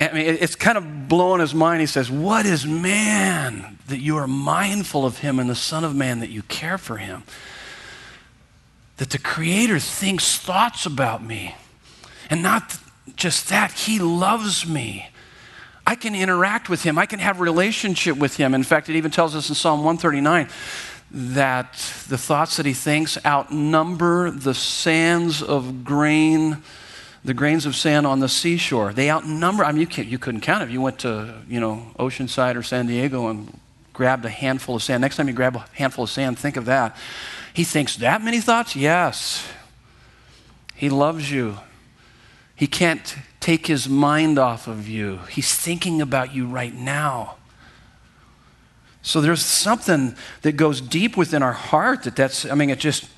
[0.00, 1.80] I mean, it's kind of blowing his mind.
[1.80, 5.94] He says, What is man that you are mindful of him, and the Son of
[5.94, 7.22] Man that you care for him?
[8.96, 11.54] That the Creator thinks thoughts about me.
[12.30, 12.78] And not
[13.16, 15.10] just that, He loves me.
[15.86, 18.54] I can interact with Him, I can have relationship with Him.
[18.54, 20.48] In fact, it even tells us in Psalm 139
[21.12, 21.72] that
[22.08, 26.62] the thoughts that He thinks outnumber the sands of grain
[27.24, 28.92] the grains of sand on the seashore.
[28.92, 32.56] They outnumber, I mean, you, you couldn't count if you went to, you know, Oceanside
[32.56, 33.58] or San Diego and
[33.92, 35.02] grabbed a handful of sand.
[35.02, 36.96] Next time you grab a handful of sand, think of that.
[37.52, 38.74] He thinks that many thoughts?
[38.74, 39.46] Yes.
[40.74, 41.58] He loves you.
[42.60, 45.20] He can't take his mind off of you.
[45.30, 47.36] He's thinking about you right now.
[49.00, 53.08] So there's something that goes deep within our heart that that's, I mean, it just,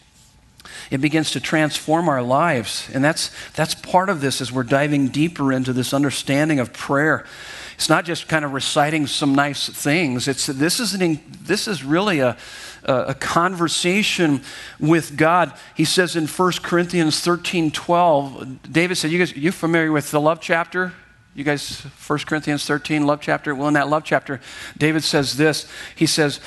[0.93, 2.89] it begins to transform our lives.
[2.95, 7.27] And that's, that's part of this as we're diving deeper into this understanding of prayer.
[7.75, 10.29] It's not just kind of reciting some nice things.
[10.29, 12.37] It's, this, is an, this is really a,
[12.85, 14.43] a conversation
[14.81, 15.53] with God.
[15.75, 20.21] He says in 1 Corinthians 13 12, David said, You guys, you familiar with the
[20.21, 20.93] love chapter?
[21.35, 23.55] You guys, 1 Corinthians 13, love chapter?
[23.55, 24.41] Well, in that love chapter,
[24.77, 25.67] David says this.
[25.97, 26.41] He says,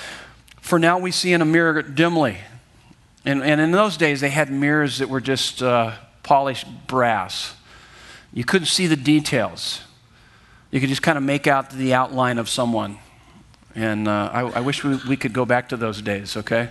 [0.61, 2.37] For now we see in a mirror dimly.
[3.25, 7.55] And, and in those days, they had mirrors that were just uh, polished brass.
[8.31, 9.81] You couldn't see the details.
[10.69, 12.99] You could just kind of make out the outline of someone.
[13.75, 16.69] And uh, I, I, wish we, we could go back to those days, okay?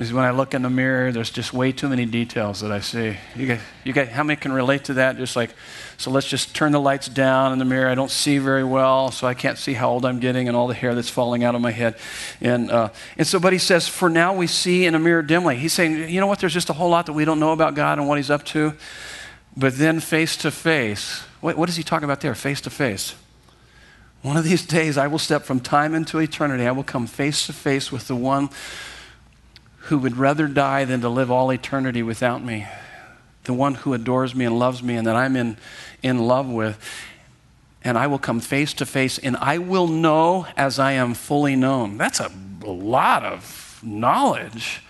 [0.00, 2.80] Because when I look in the mirror, there's just way too many details that I
[2.80, 3.18] see.
[3.36, 5.18] You get, you get, how many can relate to that?
[5.18, 5.50] Just like,
[5.98, 7.90] so let's just turn the lights down in the mirror.
[7.90, 10.68] I don't see very well, so I can't see how old I'm getting and all
[10.68, 11.96] the hair that's falling out of my head.
[12.40, 15.56] And, uh, and so, but he says, for now we see in a mirror dimly.
[15.56, 16.38] He's saying, you know what?
[16.38, 18.44] There's just a whole lot that we don't know about God and what he's up
[18.46, 18.72] to.
[19.54, 22.34] But then face to face, what, what is he talking about there?
[22.34, 23.14] Face to face.
[24.22, 26.66] One of these days, I will step from time into eternity.
[26.66, 28.50] I will come face to face with the one
[29.84, 32.66] who would rather die than to live all eternity without me.
[33.44, 35.56] The one who adores me and loves me and that I'm in,
[36.02, 36.78] in love with.
[37.82, 41.56] And I will come face to face and I will know as I am fully
[41.56, 41.96] known.
[41.96, 42.30] That's a,
[42.62, 44.82] a lot of knowledge.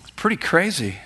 [0.00, 0.96] It's pretty crazy.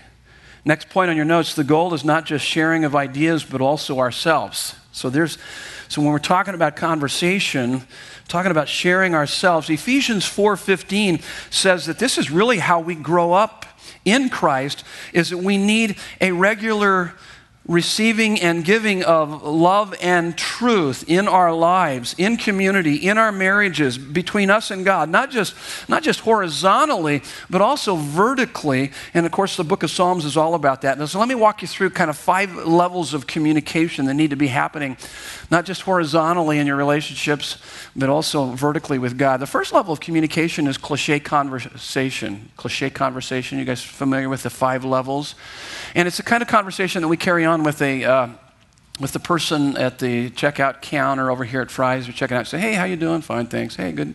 [0.65, 3.99] Next point on your notes the goal is not just sharing of ideas, but also
[3.99, 4.75] ourselves.
[4.99, 5.39] So there's
[5.87, 7.83] so when we're talking about conversation,
[8.27, 13.65] talking about sharing ourselves, Ephesians 4:15 says that this is really how we grow up
[14.05, 14.83] in Christ
[15.13, 17.15] is that we need a regular
[17.69, 23.99] receiving and giving of love and truth in our lives, in community, in our marriages,
[23.99, 25.55] between us and God, not just,
[25.87, 28.91] not just horizontally, but also vertically.
[29.13, 31.07] And of course, the book of Psalms is all about that.
[31.09, 34.37] So let me walk you through kind of five levels of communication that need to
[34.37, 34.97] be happening,
[35.51, 37.59] not just horizontally in your relationships,
[37.95, 39.41] but also vertically with God.
[39.41, 42.49] The first level of communication is cliche conversation.
[42.57, 43.59] Cliche conversation.
[43.59, 45.35] You guys familiar with the five levels?
[45.95, 48.05] And it's the kind of conversation that we carry on with a.
[48.05, 48.29] Uh,
[49.01, 52.47] with the person at the checkout counter over here at Fry's, we're checking out.
[52.47, 53.21] Say, hey, how you doing?
[53.21, 53.77] Fine, thanks.
[53.77, 54.15] Hey, good,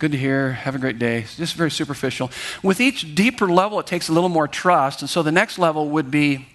[0.00, 0.52] good to hear.
[0.52, 1.20] Have a great day.
[1.20, 2.30] It's just very superficial.
[2.62, 5.90] With each deeper level, it takes a little more trust, and so the next level
[5.90, 6.48] would be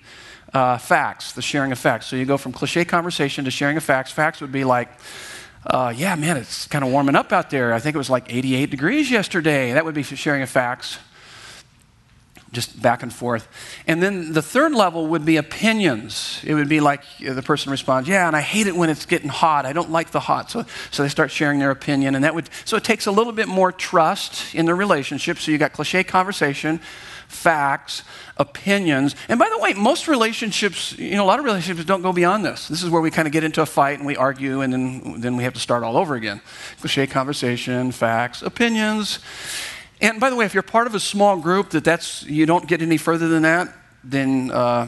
[0.54, 2.08] uh, facts, the sharing of facts.
[2.08, 4.12] So you go from cliche conversation to sharing of facts.
[4.12, 4.90] Facts would be like,
[5.66, 7.74] uh, yeah, man, it's kind of warming up out there.
[7.74, 9.74] I think it was like 88 degrees yesterday.
[9.74, 11.00] That would be sharing of facts
[12.56, 13.48] just back and forth.
[13.86, 16.42] And then the third level would be opinions.
[16.44, 19.06] It would be like uh, the person responds, "Yeah, and I hate it when it's
[19.06, 19.66] getting hot.
[19.66, 22.50] I don't like the hot." So, so they start sharing their opinion, and that would
[22.64, 25.38] so it takes a little bit more trust in the relationship.
[25.38, 26.80] So you got cliche conversation,
[27.28, 28.04] facts,
[28.38, 29.16] opinions.
[29.30, 32.46] And by the way, most relationships, you know, a lot of relationships don't go beyond
[32.46, 32.68] this.
[32.68, 35.22] This is where we kind of get into a fight and we argue, and then
[35.22, 36.42] then we have to start all over again.
[36.80, 39.20] Cliche conversation, facts, opinions.
[40.06, 42.68] And by the way, if you're part of a small group that that's you don't
[42.68, 44.88] get any further than that, then uh,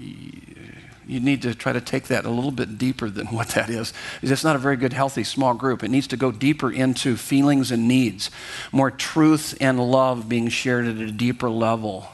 [0.00, 3.92] you need to try to take that a little bit deeper than what that is.
[4.22, 5.84] It's not a very good, healthy small group.
[5.84, 8.30] It needs to go deeper into feelings and needs,
[8.72, 12.08] more truth and love being shared at a deeper level.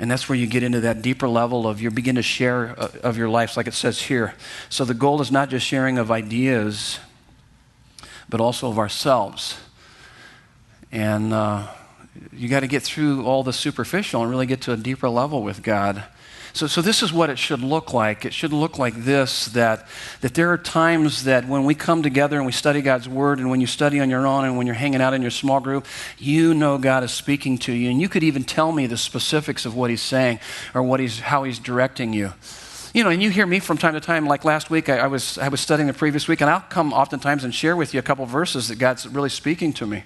[0.00, 2.88] And that's where you get into that deeper level of you begin to share uh,
[3.04, 4.34] of your life, like it says here.
[4.68, 6.98] So the goal is not just sharing of ideas,
[8.28, 9.56] but also of ourselves.
[10.92, 11.68] And uh,
[12.32, 15.42] you got to get through all the superficial and really get to a deeper level
[15.42, 16.04] with God.
[16.52, 18.24] So, so this is what it should look like.
[18.24, 19.86] It should look like this that,
[20.20, 23.50] that there are times that when we come together and we study God's Word, and
[23.50, 25.86] when you study on your own, and when you're hanging out in your small group,
[26.18, 27.88] you know God is speaking to you.
[27.90, 30.40] And you could even tell me the specifics of what He's saying
[30.74, 32.32] or what he's, how He's directing you.
[32.92, 35.06] You know, and you hear me from time to time, like last week, I, I
[35.06, 38.00] was, I was studying the previous week, and I'll come oftentimes and share with you
[38.00, 40.02] a couple verses that God's really speaking to me.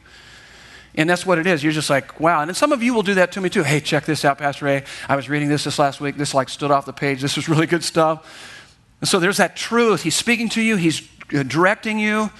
[0.96, 1.64] And that's what it is.
[1.64, 2.40] You're just like, wow.
[2.40, 3.64] And then some of you will do that to me too.
[3.64, 4.84] Hey, check this out, Pastor Ray.
[5.08, 6.16] I was reading this this last week.
[6.16, 7.20] This like stood off the page.
[7.20, 8.60] This was really good stuff.
[9.00, 10.02] And so there's that truth.
[10.02, 12.30] He's speaking to you, He's uh, directing you,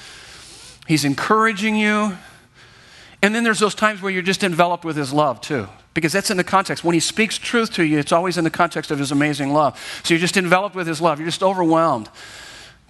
[0.87, 2.17] He's encouraging you.
[3.23, 5.69] And then there's those times where you're just enveloped with His love too.
[5.95, 6.85] Because that's in the context.
[6.85, 9.81] When He speaks truth to you, it's always in the context of His amazing love.
[10.05, 11.19] So you're just enveloped with His love.
[11.19, 12.09] You're just overwhelmed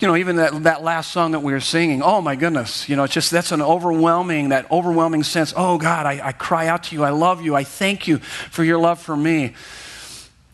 [0.00, 2.96] you know, even that, that last song that we were singing, oh my goodness, you
[2.96, 5.54] know, it's just that's an overwhelming, that overwhelming sense.
[5.57, 7.04] Oh God, I, I cry out to you.
[7.04, 7.54] I love you.
[7.54, 9.54] I thank you for your love for me.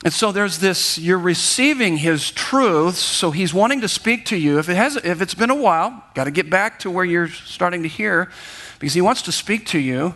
[0.03, 4.59] And so there's this, you're receiving his truth, so he's wanting to speak to you.
[4.59, 7.29] If, it has, if it's been a while, got to get back to where you're
[7.29, 8.31] starting to hear,
[8.79, 10.14] because he wants to speak to you.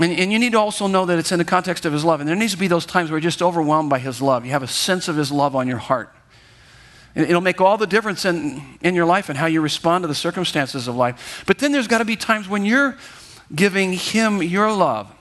[0.00, 2.20] And, and you need to also know that it's in the context of his love.
[2.20, 4.46] And there needs to be those times where you're just overwhelmed by his love.
[4.46, 6.14] You have a sense of his love on your heart.
[7.14, 10.14] It'll make all the difference in, in your life and how you respond to the
[10.14, 11.42] circumstances of life.
[11.46, 12.96] But then there's got to be times when you're
[13.54, 15.12] giving Him your love.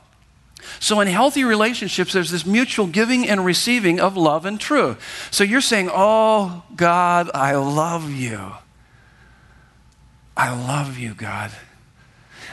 [0.79, 5.29] So, in healthy relationships, there's this mutual giving and receiving of love and truth.
[5.31, 8.51] So, you're saying, Oh, God, I love you.
[10.35, 11.51] I love you, God.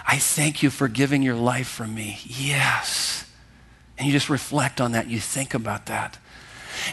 [0.06, 2.18] I thank you for giving your life for me.
[2.24, 3.30] Yes.
[3.98, 5.08] And you just reflect on that.
[5.08, 6.18] You think about that.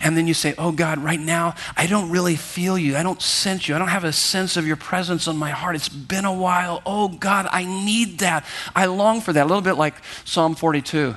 [0.02, 2.98] And then you say, Oh God, right now, I don't really feel you.
[2.98, 3.76] I don't sense you.
[3.76, 5.76] I don't have a sense of your presence on my heart.
[5.76, 6.82] It's been a while.
[6.86, 8.46] Oh God, I need that.
[8.76, 9.44] I long for that.
[9.44, 11.16] A little bit like Psalm 42.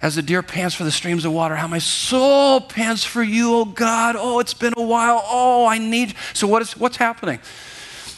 [0.00, 3.54] As the deer pants for the streams of water, how my soul pants for you,
[3.54, 4.16] oh God.
[4.18, 5.22] Oh, it's been a while.
[5.24, 6.14] Oh, I need.
[6.34, 7.38] So, what is, what's happening?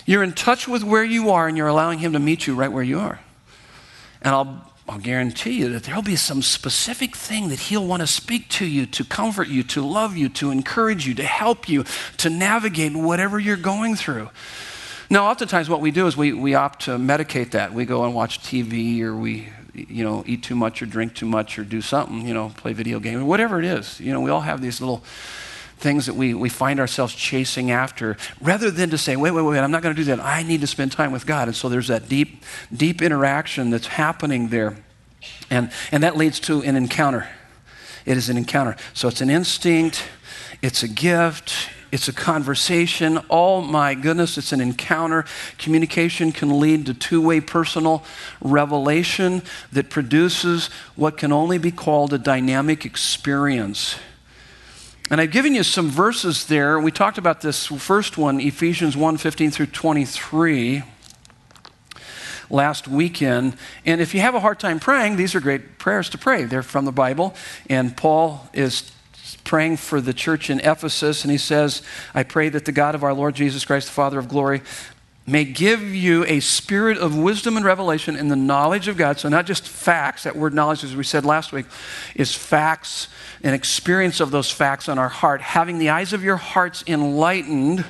[0.06, 2.72] You're in touch with where you are, and you're allowing Him to meet you right
[2.72, 3.20] where you are.
[4.22, 8.06] And I'll I'll guarantee you that there'll be some specific thing that He'll want to
[8.06, 11.84] speak to you, to comfort you, to love you, to encourage you, to help you,
[12.18, 14.28] to navigate whatever you're going through.
[15.08, 17.72] Now, oftentimes what we do is we, we opt to medicate that.
[17.72, 21.26] We go and watch TV or we, you know, eat too much or drink too
[21.26, 24.00] much or do something, you know, play video game or whatever it is.
[24.00, 25.02] You know, we all have these little
[25.84, 29.58] things that we, we find ourselves chasing after, rather than to say, wait, wait, wait,
[29.58, 30.18] I'm not going to do that.
[30.18, 31.46] I need to spend time with God.
[31.46, 32.42] And so there's that deep,
[32.74, 34.78] deep interaction that's happening there.
[35.50, 37.28] And, and that leads to an encounter.
[38.06, 38.76] It is an encounter.
[38.94, 40.08] So it's an instinct,
[40.62, 43.20] it's a gift, it's a conversation.
[43.28, 45.26] Oh my goodness, it's an encounter.
[45.58, 48.02] Communication can lead to two way personal
[48.40, 53.96] revelation that produces what can only be called a dynamic experience
[55.10, 56.80] And I've given you some verses there.
[56.80, 60.82] We talked about this first one, Ephesians 1 15 through 23,
[62.48, 63.56] last weekend.
[63.84, 66.44] And if you have a hard time praying, these are great prayers to pray.
[66.44, 67.34] They're from the Bible.
[67.68, 68.92] And Paul is
[69.44, 71.82] praying for the church in Ephesus, and he says,
[72.14, 74.62] I pray that the God of our Lord Jesus Christ, the Father of glory,
[75.26, 79.18] may give you a spirit of wisdom and revelation in the knowledge of God.
[79.18, 81.66] So, not just facts, that word knowledge, as we said last week,
[82.14, 83.08] is facts,
[83.42, 87.84] and experience of those facts on our heart, having the eyes of your hearts enlightened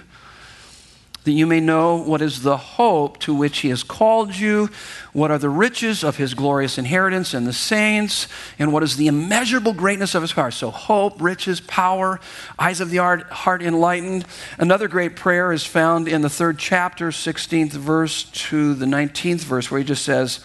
[1.24, 4.68] that you may know what is the hope to which he has called you,
[5.12, 9.06] what are the riches of his glorious inheritance in the saints, and what is the
[9.06, 10.50] immeasurable greatness of his power.
[10.50, 12.20] So, hope, riches, power,
[12.58, 14.26] eyes of the heart enlightened.
[14.58, 19.70] Another great prayer is found in the third chapter, 16th verse to the 19th verse,
[19.70, 20.40] where he just says,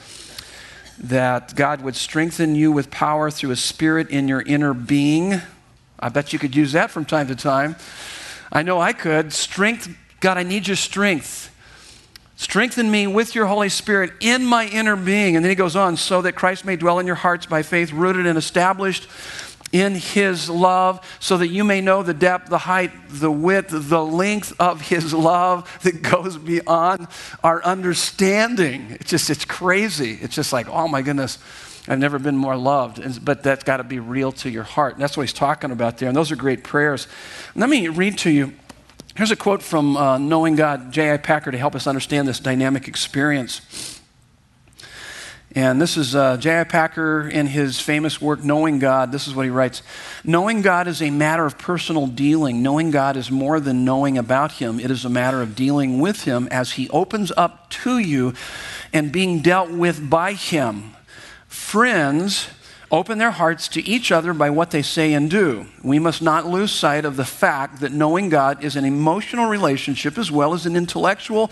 [1.01, 5.41] that God would strengthen you with power through his spirit in your inner being.
[5.97, 7.77] I bet you could use that from time to time.
[8.51, 9.31] I know I could.
[9.31, 11.55] Strength God, I need your strength.
[12.35, 15.35] Strengthen me with your Holy Spirit in my inner being.
[15.35, 17.91] And then he goes on, so that Christ may dwell in your hearts by faith,
[17.91, 19.07] rooted and established
[19.71, 24.03] in his love, so that you may know the depth, the height, the width, the
[24.03, 27.07] length of his love that goes beyond
[27.43, 28.97] our understanding.
[28.99, 30.17] It's just, it's crazy.
[30.21, 31.37] It's just like, oh my goodness.
[31.87, 33.25] I've never been more loved.
[33.25, 34.93] But that's got to be real to your heart.
[34.93, 36.07] And that's what he's talking about there.
[36.07, 37.07] And those are great prayers.
[37.55, 38.53] Let me read to you
[39.19, 41.17] Here's a quote from uh, Knowing God, J.I.
[41.17, 43.99] Packer, to help us understand this dynamic experience.
[45.53, 46.63] And this is uh, J.I.
[46.63, 49.11] Packer in his famous work, Knowing God.
[49.11, 49.81] This is what he writes
[50.23, 52.63] Knowing God is a matter of personal dealing.
[52.63, 56.23] Knowing God is more than knowing about Him, it is a matter of dealing with
[56.23, 58.33] Him as He opens up to you
[58.93, 60.95] and being dealt with by Him.
[61.45, 62.47] Friends,
[62.91, 65.67] open their hearts to each other by what they say and do.
[65.83, 70.17] We must not lose sight of the fact that knowing God is an emotional relationship
[70.17, 71.51] as well as an intellectual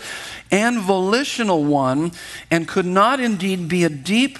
[0.50, 2.12] and volitional one,
[2.50, 4.38] and could not indeed be a deep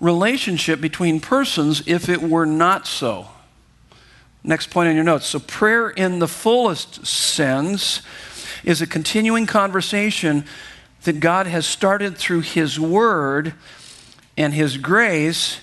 [0.00, 3.28] relationship between persons if it were not so.
[4.42, 5.26] Next point on your notes.
[5.26, 8.02] So, prayer in the fullest sense
[8.64, 10.44] is a continuing conversation
[11.04, 13.54] that God has started through His Word
[14.36, 15.60] and His grace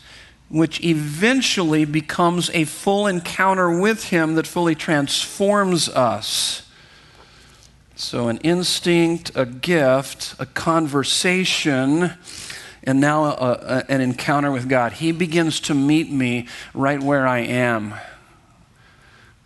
[0.51, 6.67] which eventually becomes a full encounter with Him that fully transforms us.
[7.95, 12.13] So, an instinct, a gift, a conversation,
[12.83, 14.93] and now a, a, an encounter with God.
[14.93, 17.93] He begins to meet me right where I am.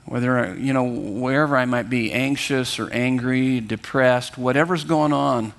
[0.05, 5.53] Whether, you know, wherever I might be, anxious or angry, depressed, whatever's going on.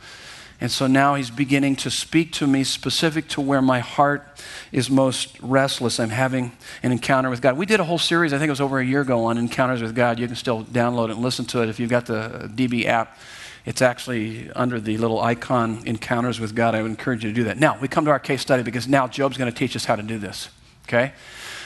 [0.61, 4.27] And so now he's beginning to speak to me specific to where my heart
[4.73, 6.01] is most restless.
[6.01, 7.59] I'm having an encounter with God.
[7.59, 9.83] We did a whole series, I think it was over a year ago, on encounters
[9.83, 10.19] with God.
[10.19, 13.19] You can still download it and listen to it if you've got the DB app.
[13.66, 16.75] It's actually under the little icon Encounters with God.
[16.77, 17.59] I would encourage you to do that.
[17.59, 19.97] Now, we come to our case study because now Job's going to teach us how
[19.97, 20.49] to do this.
[20.87, 21.12] Okay?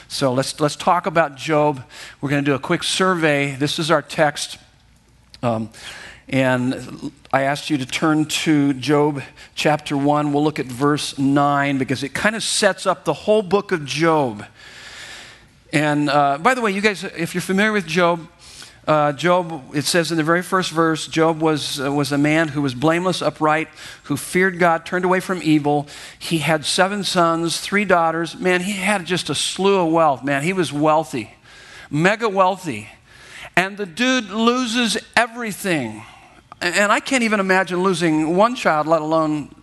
[0.08, 1.84] So let's, let's talk about Job.
[2.20, 3.54] We're going to do a quick survey.
[3.54, 4.58] This is our text.
[5.42, 5.70] Um,
[6.30, 9.20] and I asked you to turn to Job
[9.56, 10.32] chapter 1.
[10.32, 13.84] We'll look at verse 9 because it kind of sets up the whole book of
[13.84, 14.46] Job.
[15.72, 18.28] And uh, by the way, you guys, if you're familiar with Job,
[18.86, 22.46] uh, Job, it says in the very first verse, Job was, uh, was a man
[22.46, 23.66] who was blameless, upright,
[24.04, 25.88] who feared God, turned away from evil.
[26.16, 28.36] He had seven sons, three daughters.
[28.36, 30.22] Man, he had just a slew of wealth.
[30.22, 31.34] Man, he was wealthy,
[31.90, 32.88] mega wealthy.
[33.56, 36.04] And the dude loses everything.
[36.60, 39.54] And I can't even imagine losing one child, let alone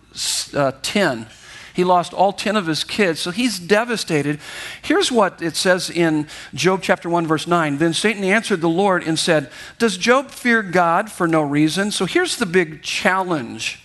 [0.54, 1.26] uh, 10.
[1.74, 4.40] He lost all 10 of his kids, so he's devastated.
[4.82, 7.78] Here's what it says in Job chapter 1, verse 9.
[7.78, 11.92] Then Satan answered the Lord and said, Does Job fear God for no reason?
[11.92, 13.80] So here's the big challenge.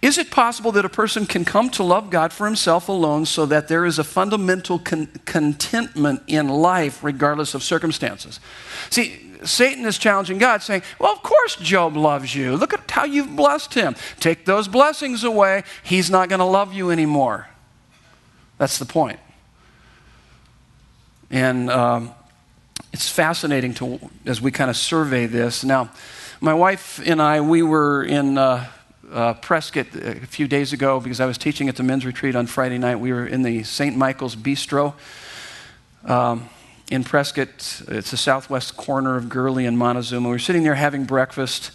[0.00, 3.46] Is it possible that a person can come to love God for himself alone so
[3.46, 8.38] that there is a fundamental con- contentment in life regardless of circumstances?
[8.90, 12.56] See, Satan is challenging God, saying, Well, of course Job loves you.
[12.56, 13.96] Look at how you've blessed him.
[14.20, 17.48] Take those blessings away, he's not going to love you anymore.
[18.58, 19.18] That's the point.
[21.30, 22.12] And um,
[22.92, 25.64] it's fascinating to, as we kind of survey this.
[25.64, 25.90] Now,
[26.40, 28.68] my wife and I, we were in uh,
[29.10, 32.46] uh, Prescott a few days ago because I was teaching at the men's retreat on
[32.46, 32.96] Friday night.
[32.96, 33.96] We were in the St.
[33.96, 34.94] Michael's Bistro.
[36.04, 36.48] Um,
[36.92, 37.48] in Prescott.
[37.88, 40.28] It's the southwest corner of Gurley and Montezuma.
[40.28, 41.70] We were sitting there having breakfast,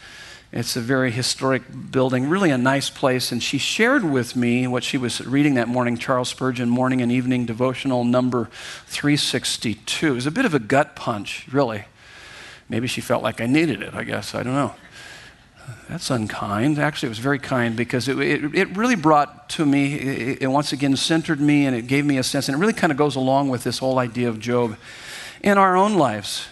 [0.51, 3.31] It's a very historic building, really a nice place.
[3.31, 7.11] And she shared with me what she was reading that morning Charles Spurgeon, Morning and
[7.11, 8.47] Evening Devotional number
[8.85, 10.07] 362.
[10.07, 11.85] It was a bit of a gut punch, really.
[12.69, 14.35] Maybe she felt like I needed it, I guess.
[14.35, 14.75] I don't know.
[15.89, 16.77] That's unkind.
[16.77, 20.47] Actually, it was very kind because it, it, it really brought to me, it, it,
[20.47, 22.97] once again centered me and it gave me a sense, and it really kind of
[22.97, 24.77] goes along with this whole idea of Job
[25.41, 26.47] in our own lives.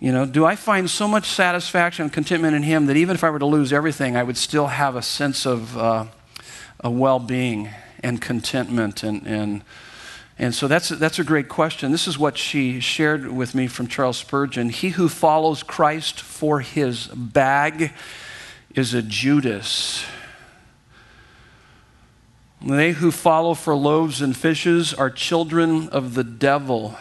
[0.00, 3.24] You know, do I find so much satisfaction and contentment in Him that even if
[3.24, 6.06] I were to lose everything, I would still have a sense of uh,
[6.80, 7.70] a well being
[8.02, 9.62] and contentment and, and
[10.38, 11.92] and so that's, that's a great question.
[11.92, 14.68] This is what she shared with me from Charles Spurgeon.
[14.68, 17.92] He who follows Christ for his bag
[18.74, 20.04] is a Judas.
[22.60, 26.96] They who follow for loaves and fishes are children of the devil.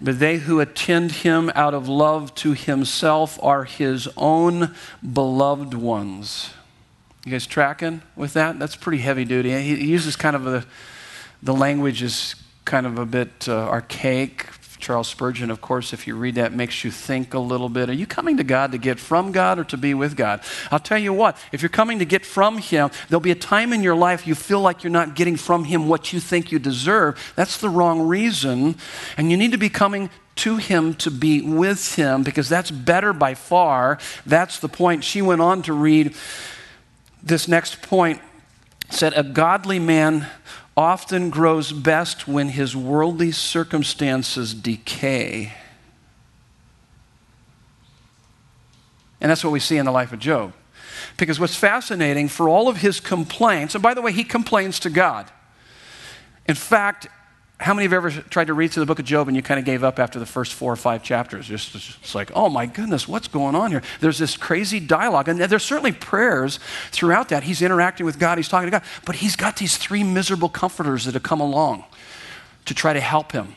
[0.00, 4.74] But they who attend him out of love to himself are his own
[5.12, 6.50] beloved ones.
[7.24, 8.58] You guys tracking with that?
[8.58, 9.50] That's pretty heavy duty.
[9.60, 10.64] He uses kind of a
[11.42, 12.34] the language is
[12.64, 14.46] kind of a bit uh, archaic.
[14.80, 17.88] Charles Spurgeon, of course, if you read that, makes you think a little bit.
[17.88, 20.42] Are you coming to God to get from God or to be with God?
[20.70, 23.72] I'll tell you what, if you're coming to get from Him, there'll be a time
[23.72, 26.58] in your life you feel like you're not getting from Him what you think you
[26.58, 27.32] deserve.
[27.36, 28.76] That's the wrong reason.
[29.16, 33.12] And you need to be coming to Him to be with Him because that's better
[33.12, 33.98] by far.
[34.24, 35.04] That's the point.
[35.04, 36.14] She went on to read
[37.22, 38.20] this next point
[38.92, 40.26] said, A godly man
[40.80, 45.52] often grows best when his worldly circumstances decay.
[49.20, 50.54] And that's what we see in the life of Job.
[51.18, 54.88] Because what's fascinating for all of his complaints, and by the way, he complains to
[54.88, 55.30] God.
[56.46, 57.08] In fact,
[57.60, 59.42] how many of you ever tried to read through the book of Job and you
[59.42, 61.46] kind of gave up after the first four or five chapters?
[61.46, 63.82] Just, it's like, oh my goodness, what's going on here?
[64.00, 66.58] There's this crazy dialogue, and there's certainly prayers
[66.90, 67.42] throughout that.
[67.42, 71.04] He's interacting with God, he's talking to God, but he's got these three miserable comforters
[71.04, 71.84] that have come along
[72.64, 73.54] to try to help him.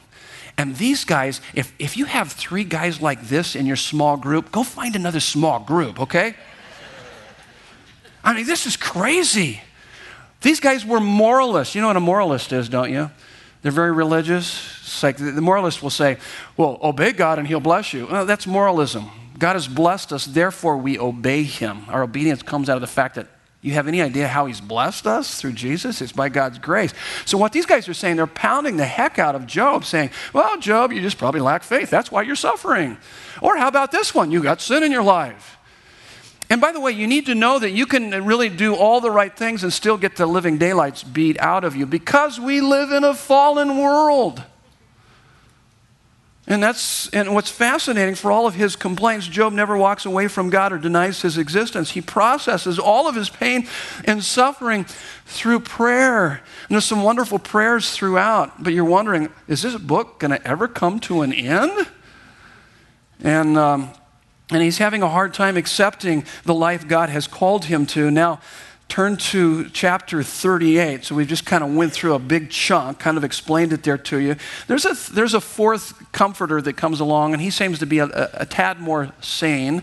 [0.58, 4.52] And these guys, if, if you have three guys like this in your small group,
[4.52, 6.36] go find another small group, okay?
[8.22, 9.62] I mean, this is crazy.
[10.42, 11.74] These guys were moralists.
[11.74, 13.10] You know what a moralist is, don't you?
[13.64, 14.80] They're very religious.
[14.82, 16.18] It's like the moralist will say,
[16.58, 18.06] well, obey God and he'll bless you.
[18.06, 19.10] Well, that's moralism.
[19.40, 21.86] God has blessed us, therefore we obey him.
[21.88, 23.28] Our obedience comes out of the fact that
[23.62, 26.02] you have any idea how he's blessed us through Jesus?
[26.02, 26.94] It's by God's grace.
[27.24, 30.60] So, what these guys are saying, they're pounding the heck out of Job, saying, Well,
[30.60, 31.90] Job, you just probably lack faith.
[31.90, 32.98] That's why you're suffering.
[33.42, 34.32] Or how about this one?
[34.32, 35.58] You got sin in your life.
[36.54, 39.10] And by the way, you need to know that you can really do all the
[39.10, 42.92] right things and still get the living daylights beat out of you because we live
[42.92, 44.44] in a fallen world.
[46.46, 50.52] And that's and what's fascinating for all of his complaints, Job never walks away from
[50.52, 51.90] God or denies his existence.
[51.90, 53.68] He processes all of his pain
[54.06, 54.86] and suffering
[55.26, 56.34] through prayer.
[56.34, 60.68] And there's some wonderful prayers throughout, but you're wondering, is this book going to ever
[60.68, 61.88] come to an end?
[63.24, 63.90] And um,
[64.50, 68.12] and he's having a hard time accepting the life God has called him to.
[68.12, 68.40] Now,
[68.90, 71.06] turn to chapter 38.
[71.06, 73.98] So we've just kind of went through a big chunk, kind of explained it there
[73.98, 74.36] to you.
[74.68, 78.06] There's a, there's a fourth comforter that comes along, and he seems to be a,
[78.06, 79.82] a, a tad more sane.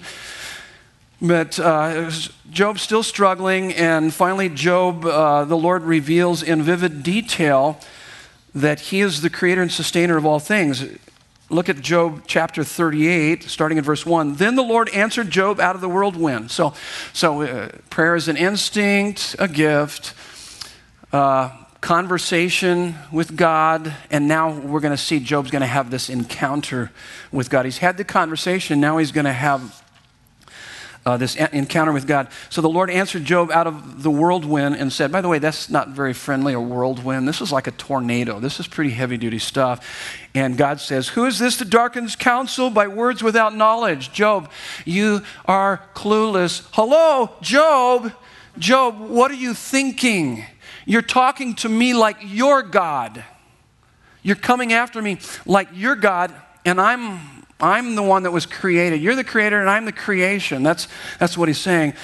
[1.23, 2.11] But uh,
[2.51, 7.81] Job's still struggling, and finally, Job, uh, the Lord reveals in vivid detail
[8.55, 10.85] that he is the creator and sustainer of all things.
[11.51, 14.37] Look at Job chapter 38, starting in verse 1.
[14.37, 16.53] Then the Lord answered Job out of the whirlwind.
[16.53, 16.75] So,
[17.13, 20.15] so uh, prayer is an instinct, a gift,
[21.13, 26.09] uh, conversation with God, and now we're going to see Job's going to have this
[26.09, 26.93] encounter
[27.33, 27.65] with God.
[27.65, 29.80] He's had the conversation, now he's going to have
[31.07, 32.29] uh, this encounter with God.
[32.51, 35.71] So the Lord answered Job out of the whirlwind and said, By the way, that's
[35.71, 37.27] not very friendly, a whirlwind.
[37.27, 38.39] This is like a tornado.
[38.39, 39.87] This is pretty heavy duty stuff.
[40.35, 44.13] And God says, Who is this that darkens counsel by words without knowledge?
[44.13, 44.51] Job,
[44.85, 46.69] you are clueless.
[46.73, 48.13] Hello, Job.
[48.59, 50.45] Job, what are you thinking?
[50.85, 53.25] You're talking to me like your God.
[54.23, 56.35] You're coming after me like your God,
[56.67, 59.01] and I'm I'm the one that was created.
[59.01, 60.63] You're the creator, and I'm the creation.
[60.63, 60.89] That's,
[61.19, 61.95] that's what he's saying.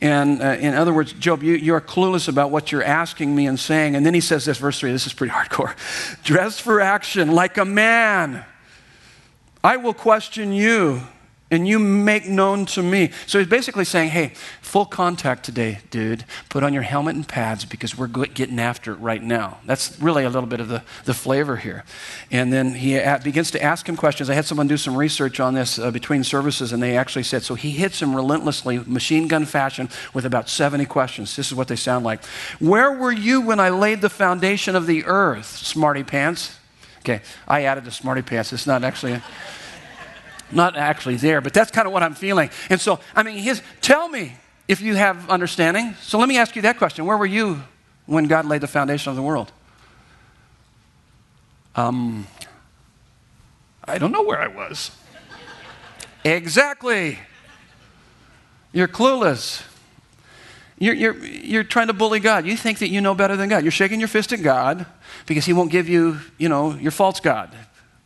[0.00, 3.46] And uh, in other words, Job, you, you are clueless about what you're asking me
[3.46, 3.96] and saying.
[3.96, 5.74] And then he says this, verse 3, this is pretty hardcore.
[6.24, 8.44] Dress for action like a man.
[9.62, 11.02] I will question you,
[11.50, 13.10] and you make known to me.
[13.26, 14.32] So he's basically saying, hey,
[14.62, 16.24] full contact today, dude.
[16.48, 19.58] Put on your helmet and pads because we're getting after it right now.
[19.66, 21.84] That's really a little bit of the, the flavor here.
[22.30, 24.30] And then he begins to ask him questions.
[24.30, 27.42] I had someone do some research on this uh, between services, and they actually said,
[27.42, 31.36] so he hits him relentlessly, machine gun fashion, with about 70 questions.
[31.36, 32.24] This is what they sound like.
[32.58, 36.58] Where were you when I laid the foundation of the earth, smarty pants?
[37.00, 38.50] Okay, I added the smarty pants.
[38.52, 39.12] It's not actually.
[39.12, 39.22] A,
[40.52, 42.50] not actually there, but that's kind of what I'm feeling.
[42.70, 44.32] And so, I mean, his, tell me
[44.68, 45.94] if you have understanding.
[46.02, 47.06] So let me ask you that question.
[47.06, 47.62] Where were you
[48.06, 49.52] when God laid the foundation of the world?
[51.76, 52.26] Um,
[53.84, 54.90] I don't know where I was.
[56.24, 57.18] exactly.
[58.72, 59.64] You're clueless.
[60.78, 62.46] You're, you're, you're trying to bully God.
[62.46, 63.62] You think that you know better than God.
[63.62, 64.86] You're shaking your fist at God
[65.26, 67.54] because He won't give you, you know, your false God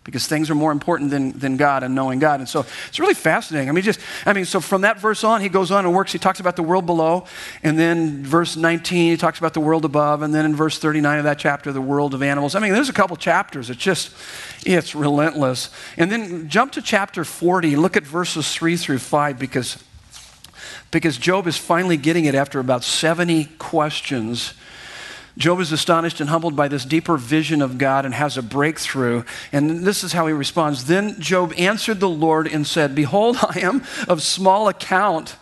[0.09, 2.41] because things are more important than, than God and knowing God.
[2.41, 3.69] And so it's really fascinating.
[3.69, 6.13] I mean, just, I mean, so from that verse on, he goes on and works.
[6.13, 7.27] He talks about the world below.
[7.63, 10.23] And then verse 19, he talks about the world above.
[10.23, 12.55] And then in verse 39 of that chapter, the world of animals.
[12.55, 13.69] I mean, there's a couple chapters.
[13.69, 14.11] It's just,
[14.65, 15.69] it's relentless.
[15.99, 17.77] And then jump to chapter 40.
[17.77, 19.85] Look at verses 3 through 5 because,
[20.91, 24.55] because Job is finally getting it after about 70 questions
[25.39, 29.23] Job is astonished and humbled by this deeper vision of God and has a breakthrough.
[29.53, 30.87] And this is how he responds.
[30.87, 35.37] Then Job answered the Lord and said, Behold, I am of small account.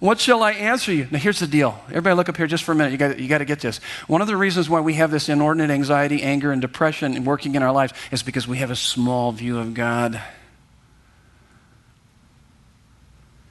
[0.00, 1.06] What shall I answer you?
[1.10, 1.80] Now, here's the deal.
[1.88, 2.90] Everybody, look up here just for a minute.
[2.90, 3.78] You got, you got to get this.
[4.08, 7.62] One of the reasons why we have this inordinate anxiety, anger, and depression working in
[7.62, 10.20] our lives is because we have a small view of God.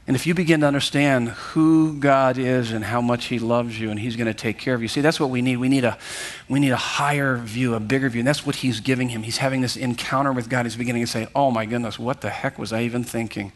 [0.05, 3.89] And if you begin to understand who God is and how much He loves you
[3.89, 5.57] and He's going to take care of you, see, that's what we need.
[5.57, 5.97] We need, a,
[6.49, 8.19] we need a higher view, a bigger view.
[8.19, 9.23] And that's what He's giving him.
[9.23, 10.65] He's having this encounter with God.
[10.65, 13.53] He's beginning to say, Oh my goodness, what the heck was I even thinking?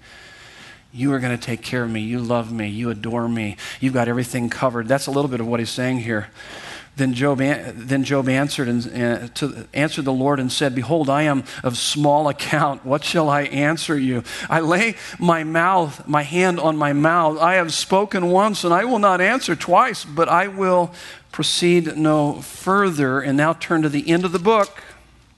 [0.94, 2.00] You are going to take care of me.
[2.00, 2.70] You love me.
[2.70, 3.58] You adore me.
[3.82, 4.88] You've got everything covered.
[4.88, 6.30] That's a little bit of what He's saying here.
[6.98, 11.22] Then Job, then Job answered, and, uh, to, answered the Lord and said, Behold, I
[11.24, 12.84] am of small account.
[12.84, 14.24] What shall I answer you?
[14.50, 17.38] I lay my mouth, my hand on my mouth.
[17.38, 20.92] I have spoken once, and I will not answer twice, but I will
[21.32, 23.22] proceed no further.
[23.22, 24.82] And now turn to the end of the book.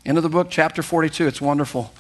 [0.06, 1.28] End of the book, chapter 42.
[1.28, 1.92] It's wonderful.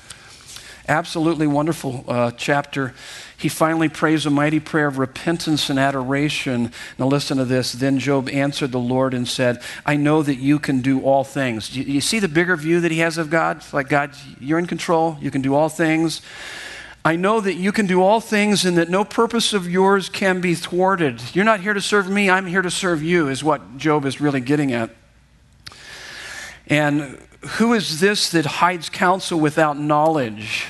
[0.89, 2.93] Absolutely wonderful uh, chapter
[3.39, 6.73] he finally prays a mighty prayer of repentance and adoration.
[6.97, 7.71] Now, listen to this.
[7.71, 11.73] Then Job answered the Lord and said, I know that you can do all things.
[11.73, 13.57] You, you see the bigger view that he has of God?
[13.57, 14.11] It's Like, God,
[14.41, 16.21] you're in control, you can do all things.
[17.05, 20.41] I know that you can do all things and that no purpose of yours can
[20.41, 21.33] be thwarted.
[21.33, 24.19] You're not here to serve me, I'm here to serve you, is what Job is
[24.19, 24.89] really getting at.
[26.67, 30.65] And who is this that hides counsel without knowledge?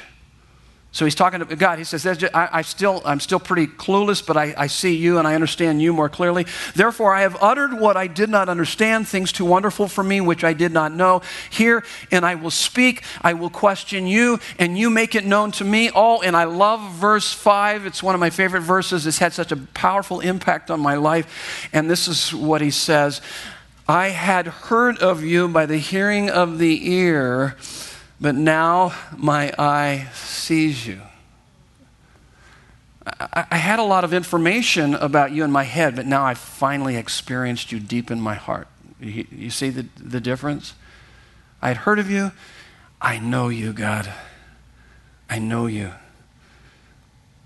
[0.92, 1.78] So he's talking to God.
[1.78, 5.20] He says, just, I, I, still, I'm still pretty clueless, but I, I see you
[5.20, 6.48] and I understand you more clearly.
[6.74, 10.44] Therefore, I have uttered what I did not understand, things too wonderful for me, which
[10.44, 11.22] I did not know.
[11.52, 15.64] Here, and I will speak, I will question you, and you make it known to
[15.64, 15.92] me.
[15.94, 17.86] Oh, and I love verse 5.
[17.86, 19.06] It's one of my favorite verses.
[19.06, 21.70] It's had such a powerful impact on my life.
[21.72, 23.22] And this is what he says
[23.88, 27.58] I had heard of you by the hearing of the ear
[28.20, 31.02] but now my eye sees you.
[33.06, 36.34] I, I had a lot of information about you in my head, but now I
[36.34, 38.68] finally experienced you deep in my heart.
[39.00, 40.74] You, you see the, the difference?
[41.62, 42.32] I had heard of you.
[43.02, 44.12] I know you, God.
[45.30, 45.92] I know you.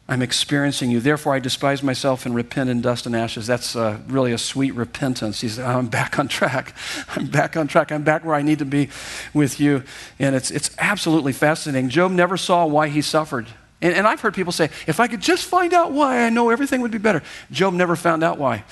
[0.08, 1.00] I'm experiencing you.
[1.00, 3.48] Therefore, I despise myself and repent in dust and ashes.
[3.48, 5.40] That's uh, really a sweet repentance.
[5.40, 6.76] He's, I'm back on track.
[7.16, 7.92] I'm back on track.
[7.92, 8.90] I'm back where I need to be
[9.34, 9.84] with you.
[10.20, 11.90] And it's, it's absolutely fascinating.
[11.90, 13.48] Job never saw why he suffered.
[13.82, 16.50] And, and I've heard people say, if I could just find out why, I know
[16.50, 17.24] everything would be better.
[17.50, 18.66] Job never found out why.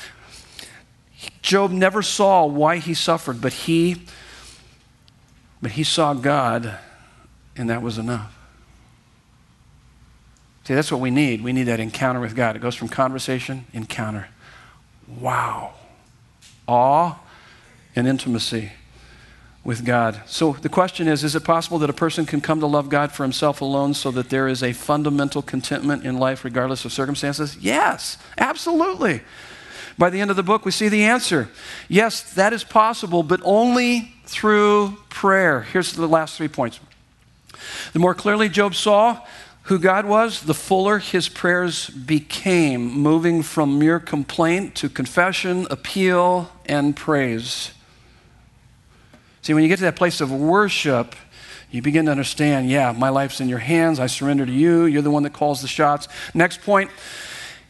[1.41, 4.03] Job never saw why he suffered, but he,
[5.61, 6.77] but he saw God,
[7.55, 8.35] and that was enough.
[10.63, 11.43] See, that's what we need.
[11.43, 12.55] We need that encounter with God.
[12.55, 14.27] It goes from conversation, encounter.
[15.07, 15.73] Wow.
[16.67, 17.19] Awe
[17.95, 18.71] and intimacy
[19.63, 20.21] with God.
[20.25, 23.11] So the question is is it possible that a person can come to love God
[23.11, 27.57] for himself alone so that there is a fundamental contentment in life regardless of circumstances?
[27.57, 29.21] Yes, absolutely.
[29.97, 31.49] By the end of the book, we see the answer.
[31.87, 35.61] Yes, that is possible, but only through prayer.
[35.61, 36.79] Here's the last three points.
[37.93, 39.19] The more clearly Job saw,
[39.63, 46.51] who God was, the fuller his prayers became, moving from mere complaint to confession, appeal,
[46.65, 47.71] and praise.
[49.41, 51.15] See, when you get to that place of worship,
[51.71, 53.99] You begin to understand, yeah, my life's in your hands.
[53.99, 54.83] I surrender to you.
[54.83, 56.09] You're the one that calls the shots.
[56.33, 56.91] Next point.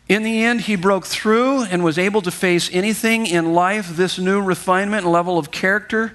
[0.10, 3.96] In the end, he broke through and was able to face anything in life.
[3.96, 6.14] This new refinement and level of character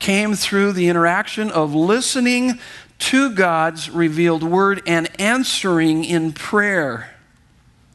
[0.00, 2.58] came through the interaction of listening
[2.98, 7.14] to God's revealed word and answering in prayer.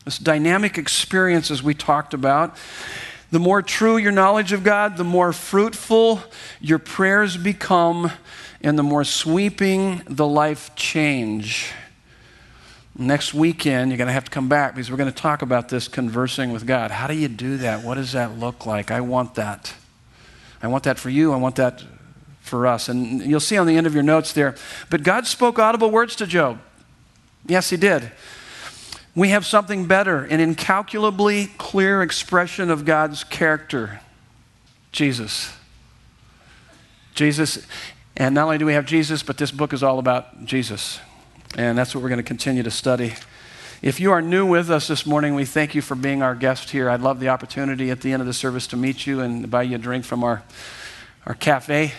[0.06, 2.58] This dynamic experience, as we talked about.
[3.32, 6.22] The more true your knowledge of God, the more fruitful
[6.62, 8.12] your prayers become,
[8.62, 11.72] and the more sweeping the life change.
[12.96, 15.68] Next weekend, you're going to have to come back because we're going to talk about
[15.68, 16.92] this conversing with God.
[16.92, 17.84] How do you do that?
[17.84, 18.92] What does that look like?
[18.92, 19.74] I want that.
[20.62, 21.34] I want that for you.
[21.34, 21.84] I want that
[22.44, 22.90] for us.
[22.90, 24.56] And you'll see on the end of your notes there.
[24.90, 26.60] But God spoke audible words to Job.
[27.48, 28.12] Yes, He did.
[29.16, 34.02] We have something better, an incalculably clear expression of God's character
[34.92, 35.56] Jesus.
[37.16, 37.66] Jesus.
[38.16, 41.00] And not only do we have Jesus, but this book is all about Jesus.
[41.56, 43.14] And that's what we're going to continue to study.
[43.82, 46.72] If you are new with us this morning, we thank you for being our guest
[46.72, 46.90] here.
[46.90, 49.64] I'd love the opportunity at the end of the service to meet you and buy
[49.64, 50.44] you a drink from our,
[51.26, 51.94] our cafe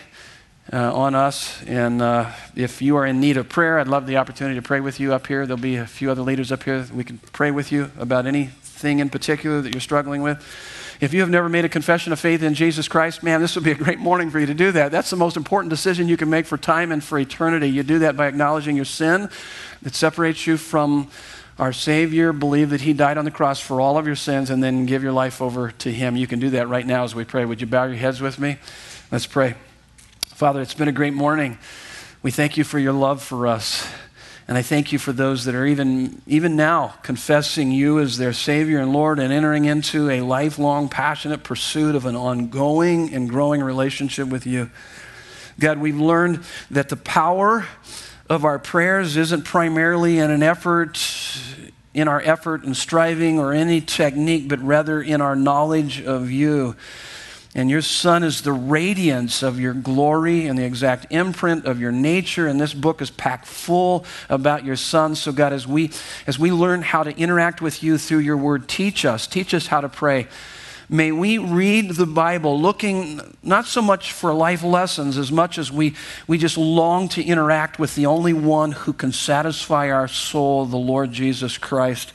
[0.72, 1.62] uh, on us.
[1.64, 4.80] And uh, if you are in need of prayer, I'd love the opportunity to pray
[4.80, 5.46] with you up here.
[5.46, 6.86] There'll be a few other leaders up here.
[6.92, 10.44] We can pray with you about anything in particular that you're struggling with.
[11.00, 13.64] If you have never made a confession of faith in Jesus Christ, man, this would
[13.64, 14.92] be a great morning for you to do that.
[14.92, 17.68] That's the most important decision you can make for time and for eternity.
[17.68, 19.28] You do that by acknowledging your sin
[19.82, 21.10] that separates you from
[21.58, 24.62] our Savior, believe that He died on the cross for all of your sins, and
[24.62, 26.16] then give your life over to Him.
[26.16, 27.44] You can do that right now as we pray.
[27.44, 28.58] Would you bow your heads with me?
[29.12, 29.54] Let's pray.
[30.34, 31.58] Father, it's been a great morning.
[32.24, 33.88] We thank you for your love for us.
[34.48, 38.32] And I thank you for those that are even, even now confessing you as their
[38.32, 43.62] Savior and Lord and entering into a lifelong, passionate pursuit of an ongoing and growing
[43.62, 44.72] relationship with you.
[45.60, 47.68] God, we've learned that the power
[48.28, 50.98] of our prayers isn't primarily in an effort,
[51.94, 56.74] in our effort and striving or any technique, but rather in our knowledge of you.
[57.56, 61.92] And your Son is the radiance of your glory and the exact imprint of your
[61.92, 62.48] nature.
[62.48, 65.14] And this book is packed full about your Son.
[65.14, 65.92] So, God, as we,
[66.26, 69.28] as we learn how to interact with you through your word, teach us.
[69.28, 70.26] Teach us how to pray.
[70.88, 75.72] May we read the Bible looking not so much for life lessons as much as
[75.72, 75.94] we,
[76.26, 80.76] we just long to interact with the only one who can satisfy our soul, the
[80.76, 82.12] Lord Jesus Christ.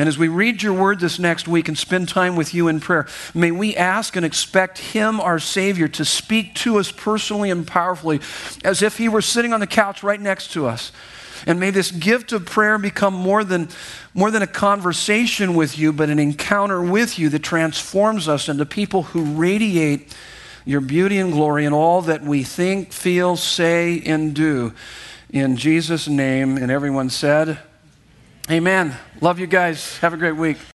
[0.00, 2.80] And as we read your word this next week and spend time with you in
[2.80, 7.66] prayer, may we ask and expect Him, our Savior, to speak to us personally and
[7.66, 8.18] powerfully
[8.64, 10.90] as if He were sitting on the couch right next to us.
[11.46, 13.68] And may this gift of prayer become more than,
[14.14, 18.64] more than a conversation with you, but an encounter with you that transforms us into
[18.64, 20.16] people who radiate
[20.64, 24.72] your beauty and glory in all that we think, feel, say, and do.
[25.28, 26.56] In Jesus' name.
[26.56, 27.58] And everyone said,
[28.50, 28.96] Amen.
[29.20, 29.98] Love you guys.
[29.98, 30.60] Have a great week.